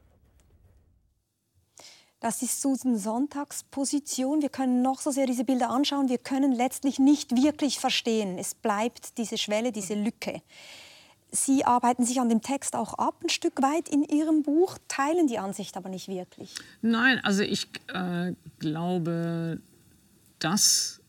[2.19, 4.41] Das ist Susan Sonntags Position.
[4.41, 8.37] Wir können noch so sehr diese Bilder anschauen, wir können letztlich nicht wirklich verstehen.
[8.39, 10.41] Es bleibt diese Schwelle, diese Lücke.
[11.29, 15.27] Sie arbeiten sich an dem Text auch ab, ein Stück weit in Ihrem Buch, teilen
[15.27, 16.55] die Ansicht aber nicht wirklich.
[16.81, 19.59] Nein, also ich äh, glaube,
[20.39, 21.01] dass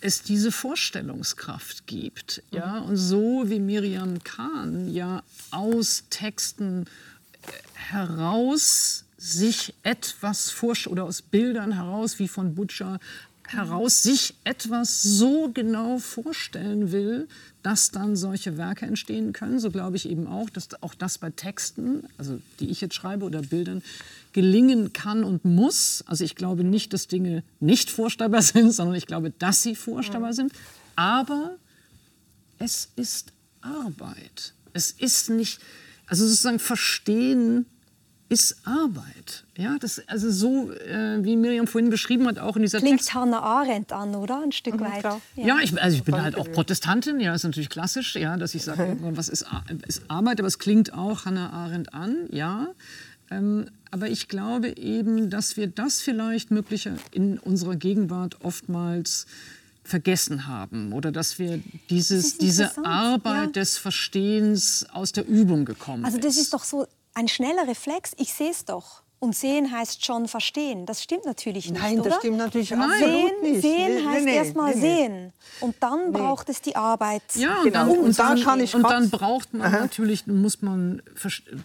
[0.00, 2.42] es diese Vorstellungskraft gibt.
[2.50, 2.80] Ja?
[2.80, 11.22] Und so wie Miriam Kahn ja aus Texten äh, heraus sich etwas vorstellen oder aus
[11.22, 13.00] Bildern heraus, wie von Butcher
[13.48, 17.28] heraus, sich etwas so genau vorstellen will,
[17.62, 19.58] dass dann solche Werke entstehen können.
[19.58, 23.24] So glaube ich eben auch, dass auch das bei Texten, also die ich jetzt schreibe
[23.24, 23.82] oder Bildern,
[24.32, 26.04] gelingen kann und muss.
[26.06, 30.32] Also ich glaube nicht, dass Dinge nicht vorstellbar sind, sondern ich glaube, dass sie vorstellbar
[30.32, 30.52] sind.
[30.94, 31.56] Aber
[32.58, 34.52] es ist Arbeit.
[34.74, 35.60] Es ist nicht,
[36.06, 37.66] also sozusagen Verstehen
[38.28, 39.44] ist Arbeit.
[39.56, 43.14] Ja, das, also so, äh, wie Miriam vorhin beschrieben hat, auch in dieser Klingt Text
[43.14, 44.42] Hannah Arendt an, oder?
[44.42, 45.04] Ein Stück mhm, weit.
[45.04, 48.54] Ja, ja ich, also ich bin halt auch Protestantin, ja, ist natürlich klassisch, ja, dass
[48.54, 49.46] ich sage, was ist,
[49.86, 52.68] ist Arbeit, aber es klingt auch Hannah Arendt an, ja.
[53.30, 59.26] Ähm, aber ich glaube eben, dass wir das vielleicht möglicher in unserer Gegenwart oftmals
[59.84, 63.62] vergessen haben oder dass wir dieses, das diese Arbeit ja.
[63.62, 66.86] des Verstehens aus der Übung gekommen Also das ist doch so
[67.18, 69.02] ein schneller Reflex, ich sehe es doch.
[69.20, 70.86] Und sehen heißt schon verstehen.
[70.86, 72.16] Das stimmt natürlich nicht, Nein, das oder?
[72.20, 72.82] stimmt natürlich Nein.
[72.82, 73.62] absolut sehen, nicht.
[73.62, 75.32] Sehen heißt nee, erstmal nee, sehen.
[75.58, 76.18] Und dann nee.
[76.18, 77.22] braucht es die Arbeit.
[77.34, 77.86] Ja, und, genau.
[77.86, 79.80] dann, und, dann, kann ich und dann braucht man Aha.
[79.80, 81.02] natürlich, muss man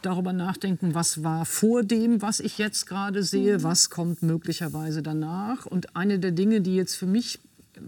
[0.01, 3.63] darüber nachdenken, was war vor dem, was ich jetzt gerade sehe, mhm.
[3.63, 5.67] was kommt möglicherweise danach.
[5.67, 7.39] Und eine der Dinge, die jetzt für mich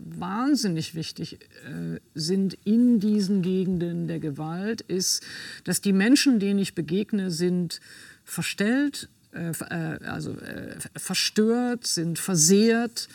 [0.03, 5.23] wahnsinnig wichtig äh, sind in diesen Gegenden der Gewalt, ist,
[5.63, 7.79] dass die Menschen, denen ich begegne, sind
[8.23, 13.07] verstellt, äh, äh also äh, verstört, sind versehrt,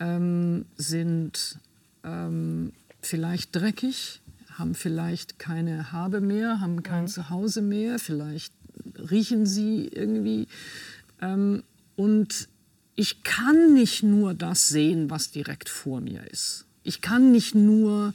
[0.00, 1.58] ähm, sind
[2.04, 4.20] ähm, vielleicht dreckig,
[4.52, 7.08] haben vielleicht keine Habe mehr, haben kein mhm.
[7.08, 8.52] Zuhause mehr, vielleicht
[9.10, 10.48] riechen sie irgendwie.
[11.20, 11.62] Ähm,
[11.96, 12.48] und
[12.96, 16.64] ich kann nicht nur das sehen, was direkt vor mir ist.
[16.82, 18.14] Ich kann nicht nur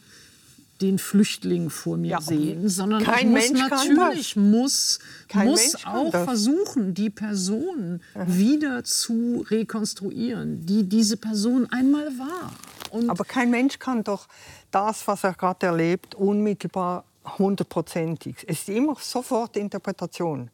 [0.82, 5.86] den Flüchtling vor mir Ja, sehen, sondern ich muss Mensch natürlich muss, Kein muss Mensch
[5.86, 12.51] auch versuchen, die Person wieder zu rekonstruieren, die diese Person einmal war.
[12.89, 14.27] Und Aber kein Mensch kann doch
[14.71, 17.05] das, was er gerade erlebt, unmittelbar
[17.38, 18.38] hundertprozentig.
[18.47, 20.49] Es ist immer sofort Interpretation.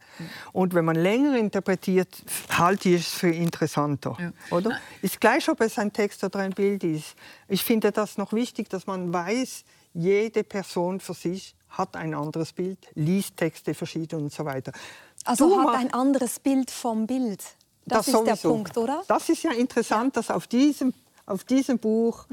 [0.52, 2.10] Und wenn man länger interpretiert,
[2.52, 4.18] halte ich es für interessanter.
[4.20, 4.32] Ja.
[4.56, 4.78] Oder?
[5.02, 7.16] Ist gleich, ob es ein Text oder ein Bild ist.
[7.48, 9.64] Ich finde das noch wichtig, dass man weiß,
[9.94, 14.72] jede Person für sich hat ein anderes Bild, liest Texte verschieden und so weiter.
[15.26, 17.44] Also Du hat ein anderes Bild vom Bild.
[17.86, 18.50] Das, ist der sowieso.
[18.50, 19.04] Punkt, oder?
[19.08, 20.94] Das ist ja interessant, dass auf diesem,
[21.26, 22.26] auf diesem Buch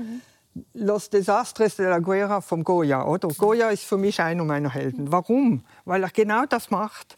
[0.74, 3.26] Los Desastres de la Guerra vom Goya, oder?
[3.28, 5.10] Goya ist für mich einer meiner Helden.
[5.10, 5.64] Warum?
[5.84, 7.16] Weil er genau das macht.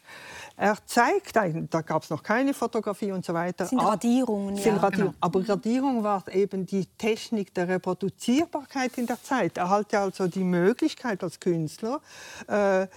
[0.55, 3.67] Er zeigt, da gab es noch keine Fotografie und so weiter.
[3.67, 4.81] Sind aber- Radierungen, sind ja.
[4.81, 5.17] Radierungen.
[5.19, 9.57] Aber Radierung war eben die Technik der Reproduzierbarkeit in der Zeit.
[9.57, 12.01] Er hatte also die Möglichkeit als Künstler,
[12.47, 12.87] äh,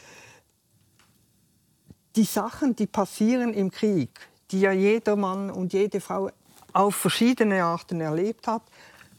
[2.17, 4.19] die Sachen, die passieren im Krieg,
[4.51, 6.31] die ja jeder Mann und jede Frau
[6.73, 8.63] auf verschiedene Arten erlebt hat,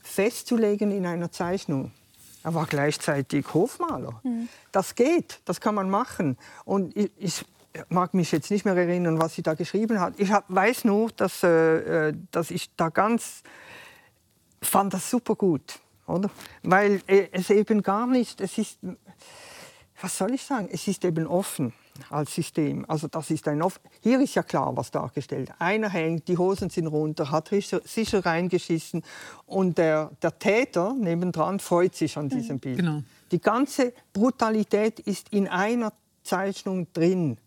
[0.02, 1.92] festzulegen in einer Zeichnung.
[2.44, 4.22] Er war gleichzeitig Hofmaler.
[4.72, 6.38] Das geht, das kann man machen.
[6.66, 7.46] Und ich, ich
[7.90, 10.16] mag mich jetzt nicht mehr erinnern, was sie da geschrieben hat.
[10.18, 13.44] Ich hab, weiß nur, dass, äh, äh, dass ich da ganz
[14.62, 16.30] fand das super gut, oder?
[16.64, 18.80] Weil äh, es eben gar nicht, es ist,
[20.00, 21.74] was soll ich sagen, es ist eben offen
[22.10, 22.86] als System.
[22.88, 25.52] Also das ist ein off Hier ist ja klar, was dargestellt.
[25.60, 29.04] Einer hängt, die Hosen sind runter, hat sicher, sicher reingeschissen
[29.46, 32.78] und der, der Täter nebendran freut sich an diesem Bild.
[32.78, 33.04] Genau.
[33.32, 37.38] Die ganze Brutalität ist in einer Zeichnung drin.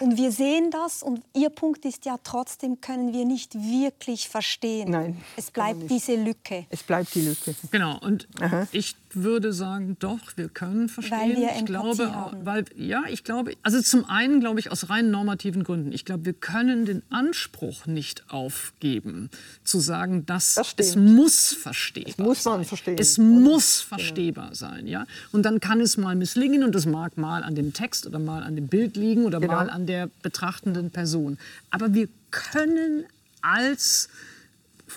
[0.00, 4.90] Und wir sehen das und Ihr Punkt ist ja, trotzdem können wir nicht wirklich verstehen.
[4.90, 6.66] Nein, Es bleibt diese Lücke.
[6.70, 7.54] Es bleibt die Lücke.
[7.70, 8.28] Genau, und
[8.72, 11.18] ich würde sagen, doch, wir können verstehen.
[11.18, 12.46] Weil wir ich Empathie glaube, haben.
[12.46, 15.92] weil ja, ich glaube, also zum einen glaube ich aus rein normativen Gründen.
[15.92, 19.30] Ich glaube, wir können den Anspruch nicht aufgeben,
[19.64, 22.64] zu sagen, dass Das es muss verstehbar Es muss man sein.
[22.64, 22.96] verstehen.
[22.98, 25.06] Es muss verstehbar sein, ja.
[25.32, 28.42] Und dann kann es mal misslingen und es mag mal an dem Text oder mal
[28.42, 29.54] an dem Bild liegen oder Genau.
[29.54, 31.38] mal an der betrachtenden Person.
[31.70, 33.06] Aber wir können
[33.42, 34.08] als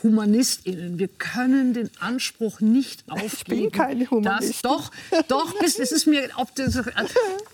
[0.03, 3.71] HumanistInnen, wir können den Anspruch nicht aufgeben.
[3.71, 4.51] keine Humanistin.
[4.51, 4.91] Dass, doch,
[5.27, 6.83] doch, es ist mir, ob das, äh,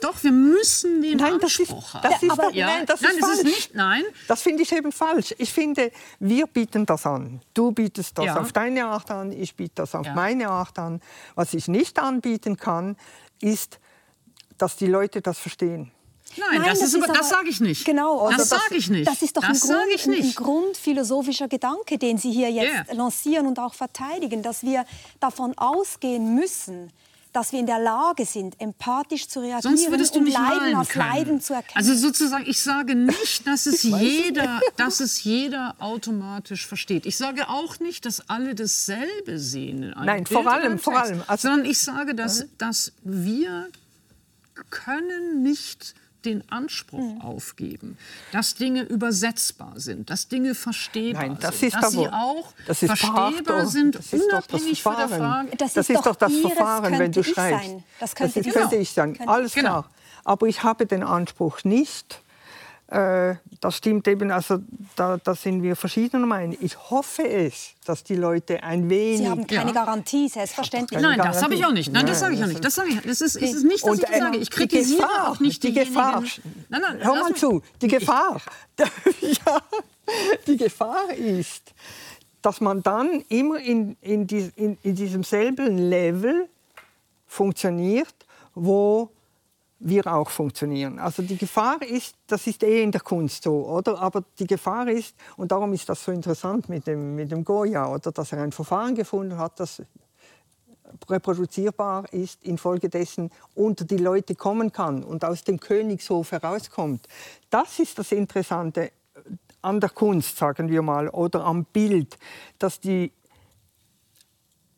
[0.02, 2.50] doch, wir müssen den Nein, das ist- Anspruch das haben.
[2.50, 3.44] ist ja, nein, das ist nein, ist falsch.
[3.44, 4.04] nicht, nein.
[4.28, 5.34] Das finde ich eben falsch.
[5.40, 7.42] Ich finde, wir bieten das an.
[7.56, 8.40] Du bietest das Ja.
[8.40, 10.14] auf deine Art an, ich biete das auf Ja.
[10.14, 11.02] meine Art an.
[11.34, 12.98] Was ich nicht anbieten kann,
[13.42, 13.80] ist,
[14.60, 15.92] dass die Leute das verstehen.
[16.36, 17.86] Nein, das, ist, aber, das sage ich nicht.
[17.86, 19.08] Genau, also das sage ich nicht.
[19.08, 22.94] Das ist doch das ein, Grund, ich ein- grundphilosophischer Gedanke, den Sie hier jetzt Ja.
[22.96, 24.86] lancieren und auch verteidigen, dass wir
[25.20, 26.92] davon ausgehen müssen,
[27.34, 30.76] dass wir in der Lage sind, empathisch zu reagieren Sonst würdest du und nicht Leiden
[30.76, 31.08] als können.
[31.10, 31.76] Leiden zu erkennen.
[31.76, 37.06] Also sozusagen, ich sage nicht, dass es jeder, dass es jeder automatisch versteht.
[37.06, 39.84] Ich sage auch nicht, dass alle dasselbe sehen.
[39.84, 41.22] In einem Nein, Bild vor allem, vor allem.
[41.28, 43.70] Also- sondern ich sage, dass, dass wir
[44.70, 45.94] können nicht
[46.28, 47.22] den Anspruch Hm.
[47.22, 47.98] aufgeben,
[48.32, 52.54] dass Dinge übersetzbar sind, dass Dinge verstehbar Nein, das sind, ist dass sie aber- auch
[52.68, 55.48] das ist verstehbar Pardon, sind, das ist doch das unabhängig von der Verfahren.
[55.48, 55.58] Frage.
[55.58, 57.66] Das Das ist ist doch das Ihres Verfahren, wenn könnte du ich schreibst.
[57.70, 57.84] sein.
[58.00, 58.82] Das könnte ist, ich könnte sein.
[58.82, 59.14] ich sagen.
[59.16, 59.90] Könnte Alles klar.
[60.24, 62.22] Aber ich habe den Anspruch nicht.
[62.88, 64.60] Äh, das stimmt eben, also
[64.96, 66.58] da, da sind wir verschiedener Meinung.
[66.62, 69.18] Ich hoffe es, dass die Leute ein wenig...
[69.18, 69.84] Sie haben keine Ja.
[69.84, 71.02] Garantie, selbstverständlich.
[71.02, 71.92] keine Nein, das habe ich auch nicht.
[71.92, 72.64] Nein, das sage ich auch nicht.
[72.64, 73.02] Das sage ich.
[73.02, 74.38] Das ist, es ist nicht, dass Und, ich das äh, sage.
[74.38, 75.74] Ich die kritisiere Gefahr, auch nicht die.
[75.74, 76.24] Gefahr.
[76.70, 78.42] Nein, nein, Hör mal zu, die Gefahr,
[79.22, 79.62] ja,
[80.48, 81.74] die Gefahr ist,
[82.42, 86.48] dass man dann immer in, in, die, in, in diesem selben Level
[87.28, 88.16] funktioniert,
[88.56, 89.12] wo
[89.80, 90.98] wir auch funktionieren.
[91.00, 94.00] Also die Gefahr ist, das ist eh in der Kunst so, oder?
[94.02, 97.88] Aber die Gefahr ist, und darum ist das so interessant mit dem, mit dem Goya,
[97.88, 98.12] oder?
[98.12, 99.84] Dass er ein Verfahren gefunden hat, das
[101.10, 107.08] reproduzierbar ist, infolgedessen unter die Leute kommen kann und aus dem Königshof herauskommt.
[107.50, 108.92] Das ist das Interessante
[109.62, 112.18] an der Kunst, sagen wir mal, oder am Bild,
[112.58, 113.12] dass die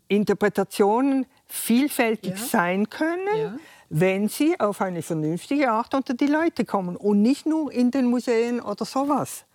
[0.08, 2.46] Interpretationen vielfältig Ja.
[2.46, 3.58] sein können, Ja.
[3.90, 8.06] Wenn sie auf eine vernünftige Art unter die Leute kommen und nicht nur in den
[8.06, 9.46] Museen oder sowas.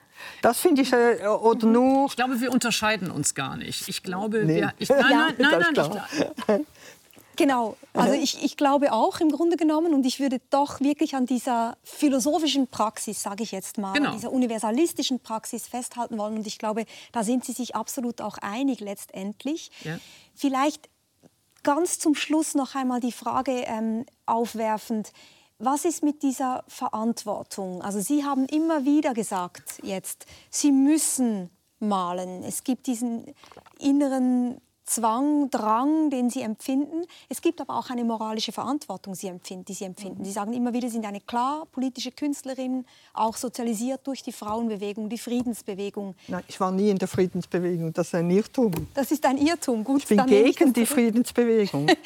[0.42, 3.88] Das finde ich, äh, oder nur Ich glaube, wir unterscheiden uns gar nicht.
[3.88, 4.56] Ich glaube, Nee.
[4.56, 5.72] wir, ich, nein, nein, nein, nein, ich,
[6.46, 6.60] klar.
[7.36, 11.26] Genau, also ich, ich glaube auch im Grunde genommen und ich würde doch wirklich an
[11.26, 14.10] dieser philosophischen Praxis, sage ich jetzt mal, Genau.
[14.10, 18.38] an dieser universalistischen Praxis festhalten wollen und ich glaube, da sind Sie sich absolut auch
[18.38, 19.72] einig letztendlich.
[19.82, 19.98] Ja.
[20.36, 20.88] Vielleicht
[21.64, 25.12] ganz zum Schluss noch einmal die Frage ähm, aufwerfend.
[25.58, 27.82] Was ist mit dieser Verantwortung?
[27.82, 31.50] Also Sie haben immer wieder gesagt jetzt, Sie müssen
[31.80, 32.42] malen.
[32.44, 33.34] Es gibt diesen
[33.78, 37.04] inneren Zwang, Drang, den sie empfinden.
[37.28, 40.24] Es gibt aber auch eine moralische Verantwortung, die sie empfinden.
[40.24, 45.08] Sie sagen immer wieder, sie sind eine klar politische Künstlerin, auch sozialisiert durch die Frauenbewegung,
[45.08, 46.14] die Friedensbewegung.
[46.28, 47.92] Nein, ich war nie in der Friedensbewegung.
[47.94, 48.72] Das ist ein Irrtum.
[48.92, 49.84] Das ist ein Irrtum.
[49.84, 51.86] Gut, ich bin gegen die Friedensbewegung.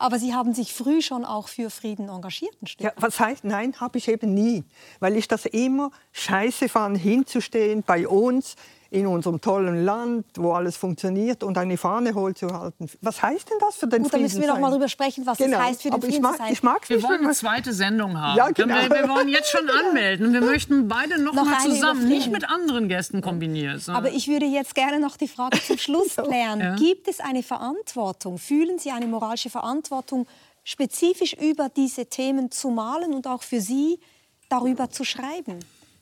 [0.00, 2.56] Aber Sie haben sich früh schon auch für Frieden engagiert.
[2.78, 4.64] Ja, was heißt, nein, habe ich eben nie.
[4.98, 8.56] Weil ich das immer scheiße fand, hinzustehen bei uns
[8.92, 12.90] in unserem tollen Land, wo alles funktioniert und eine Fahne hochzuhalten.
[13.00, 14.22] Was heißt denn das für den Gut, Frieden?
[14.24, 15.58] Da müssen wir noch mal drüber sprechen, was genau.
[15.58, 16.40] das heißt für den Frieden ich mag.
[16.50, 18.36] Ich mag wir wollen eine zweite Sendung haben.
[18.36, 18.74] Ja, genau.
[18.74, 20.32] wir, wir, wollen jetzt schon anmelden.
[20.32, 23.80] Wir möchten beide noch, Noch mal zusammen, nicht mit anderen Gästen kombiniert.
[23.80, 26.58] sondern- Aber ich würde jetzt gerne noch die Frage zum Schluss klären.
[26.58, 26.74] Ja.
[26.74, 28.38] Gibt es eine Verantwortung?
[28.38, 30.26] Fühlen Sie eine moralische Verantwortung,
[30.64, 34.00] spezifisch über diese Themen zu malen und auch für Sie
[34.48, 35.60] darüber zu schreiben?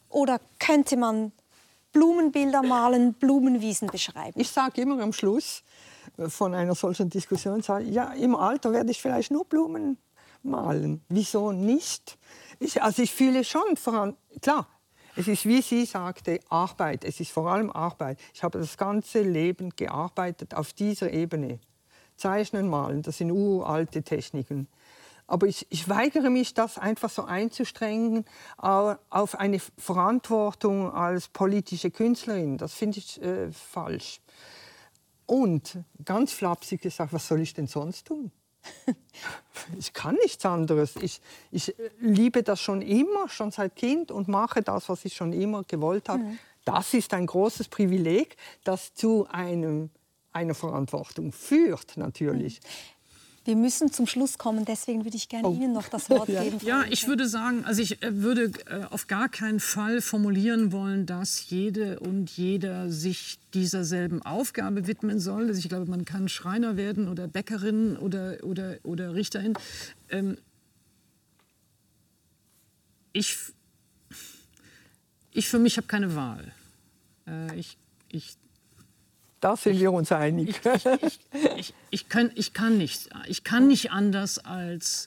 [0.09, 1.33] Oder könnte man
[1.93, 4.39] Blumenbilder malen, Blumenwiesen beschreiben?
[4.41, 5.63] Ich sage immer am Schluss
[6.17, 9.99] äh, von einer solchen Diskussion, ich, ja, im Alter werde ich vielleicht nur Blumen
[10.43, 11.03] malen.
[11.09, 12.19] Wieso nicht?
[12.59, 14.67] Ich, also ich fühle schon voran, klar,
[15.17, 17.05] es ist, wie sie sagte, Arbeit.
[17.05, 18.21] Es ist vor allem Arbeit.
[18.33, 21.59] Ich habe das ganze Leben gearbeitet auf dieser Ebene.
[22.17, 24.69] Zeichnen, malen, das sind uralte Techniken.
[25.29, 28.25] Aber ich, ich weigere mich, das einfach so einzustrengen
[28.57, 32.57] au- auf eine Verantwortung als politische Künstlerin.
[32.59, 34.21] Das finde ich äh, falsch.
[35.27, 38.33] Und ganz flapsig gesagt, was soll ich denn sonst tun?
[39.79, 40.97] ich kann nichts anderes.
[40.97, 41.21] Ich,
[41.51, 45.63] ich liebe das schon immer, schon seit Kind und mache das, was ich schon immer
[45.65, 46.23] gewollt habe.
[46.65, 49.91] Das ist ein großes Privileg, das zu einem,
[50.33, 52.61] einer Verantwortung führt, natürlich.
[53.49, 56.59] Wir müssen zum Schluss kommen, deswegen würde ich gerne Ihnen noch das Wort geben.
[56.67, 61.07] Ja, ich würde sagen, also ich äh, würde äh, auf gar keinen Fall formulieren wollen,
[61.07, 65.47] dass jede und jeder sich dieser selben Aufgabe widmen soll.
[65.47, 69.55] Also ich glaube, man kann Schreiner werden oder Bäckerin oder, oder, oder Richterin.
[70.11, 70.37] Ähm,
[73.15, 73.35] ich,
[75.33, 76.53] ich für mich habe keine Wahl.
[77.27, 77.79] Äh, ich,
[78.11, 78.37] ich,
[79.41, 80.61] Da sind wir uns einig.
[81.57, 85.05] ich, ich, kann, ich, kann nicht, ich kann nicht anders, als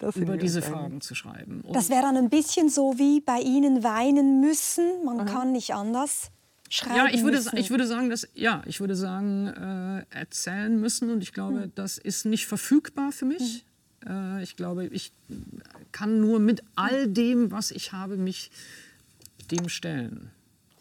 [0.00, 0.70] sind über diese einig.
[0.70, 1.60] Fragen zu schreiben.
[1.62, 5.04] Und Das wäre dann ein bisschen so wie bei Ihnen weinen müssen.
[5.04, 6.30] Man kann nicht anders
[6.70, 7.56] schreiben Ja, ich würde, müssen.
[7.56, 11.98] ich würde sagen, dass, ja, ich würde sagen, äh, erzählen müssen und ich glaube, das
[11.98, 13.64] ist nicht verfügbar für mich.
[14.06, 15.12] Äh, ich glaube, ich
[15.92, 18.50] kann nur mit all dem, was ich habe, mich
[19.50, 20.30] dem stellen.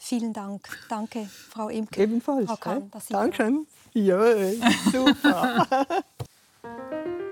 [0.05, 0.67] Vielen Dank.
[0.89, 2.01] Danke, Frau Imke.
[2.01, 2.47] Ebenfalls.
[2.47, 3.65] Frau Kahn, dass Dankeschön.
[3.93, 4.21] Ja,
[4.91, 6.03] super.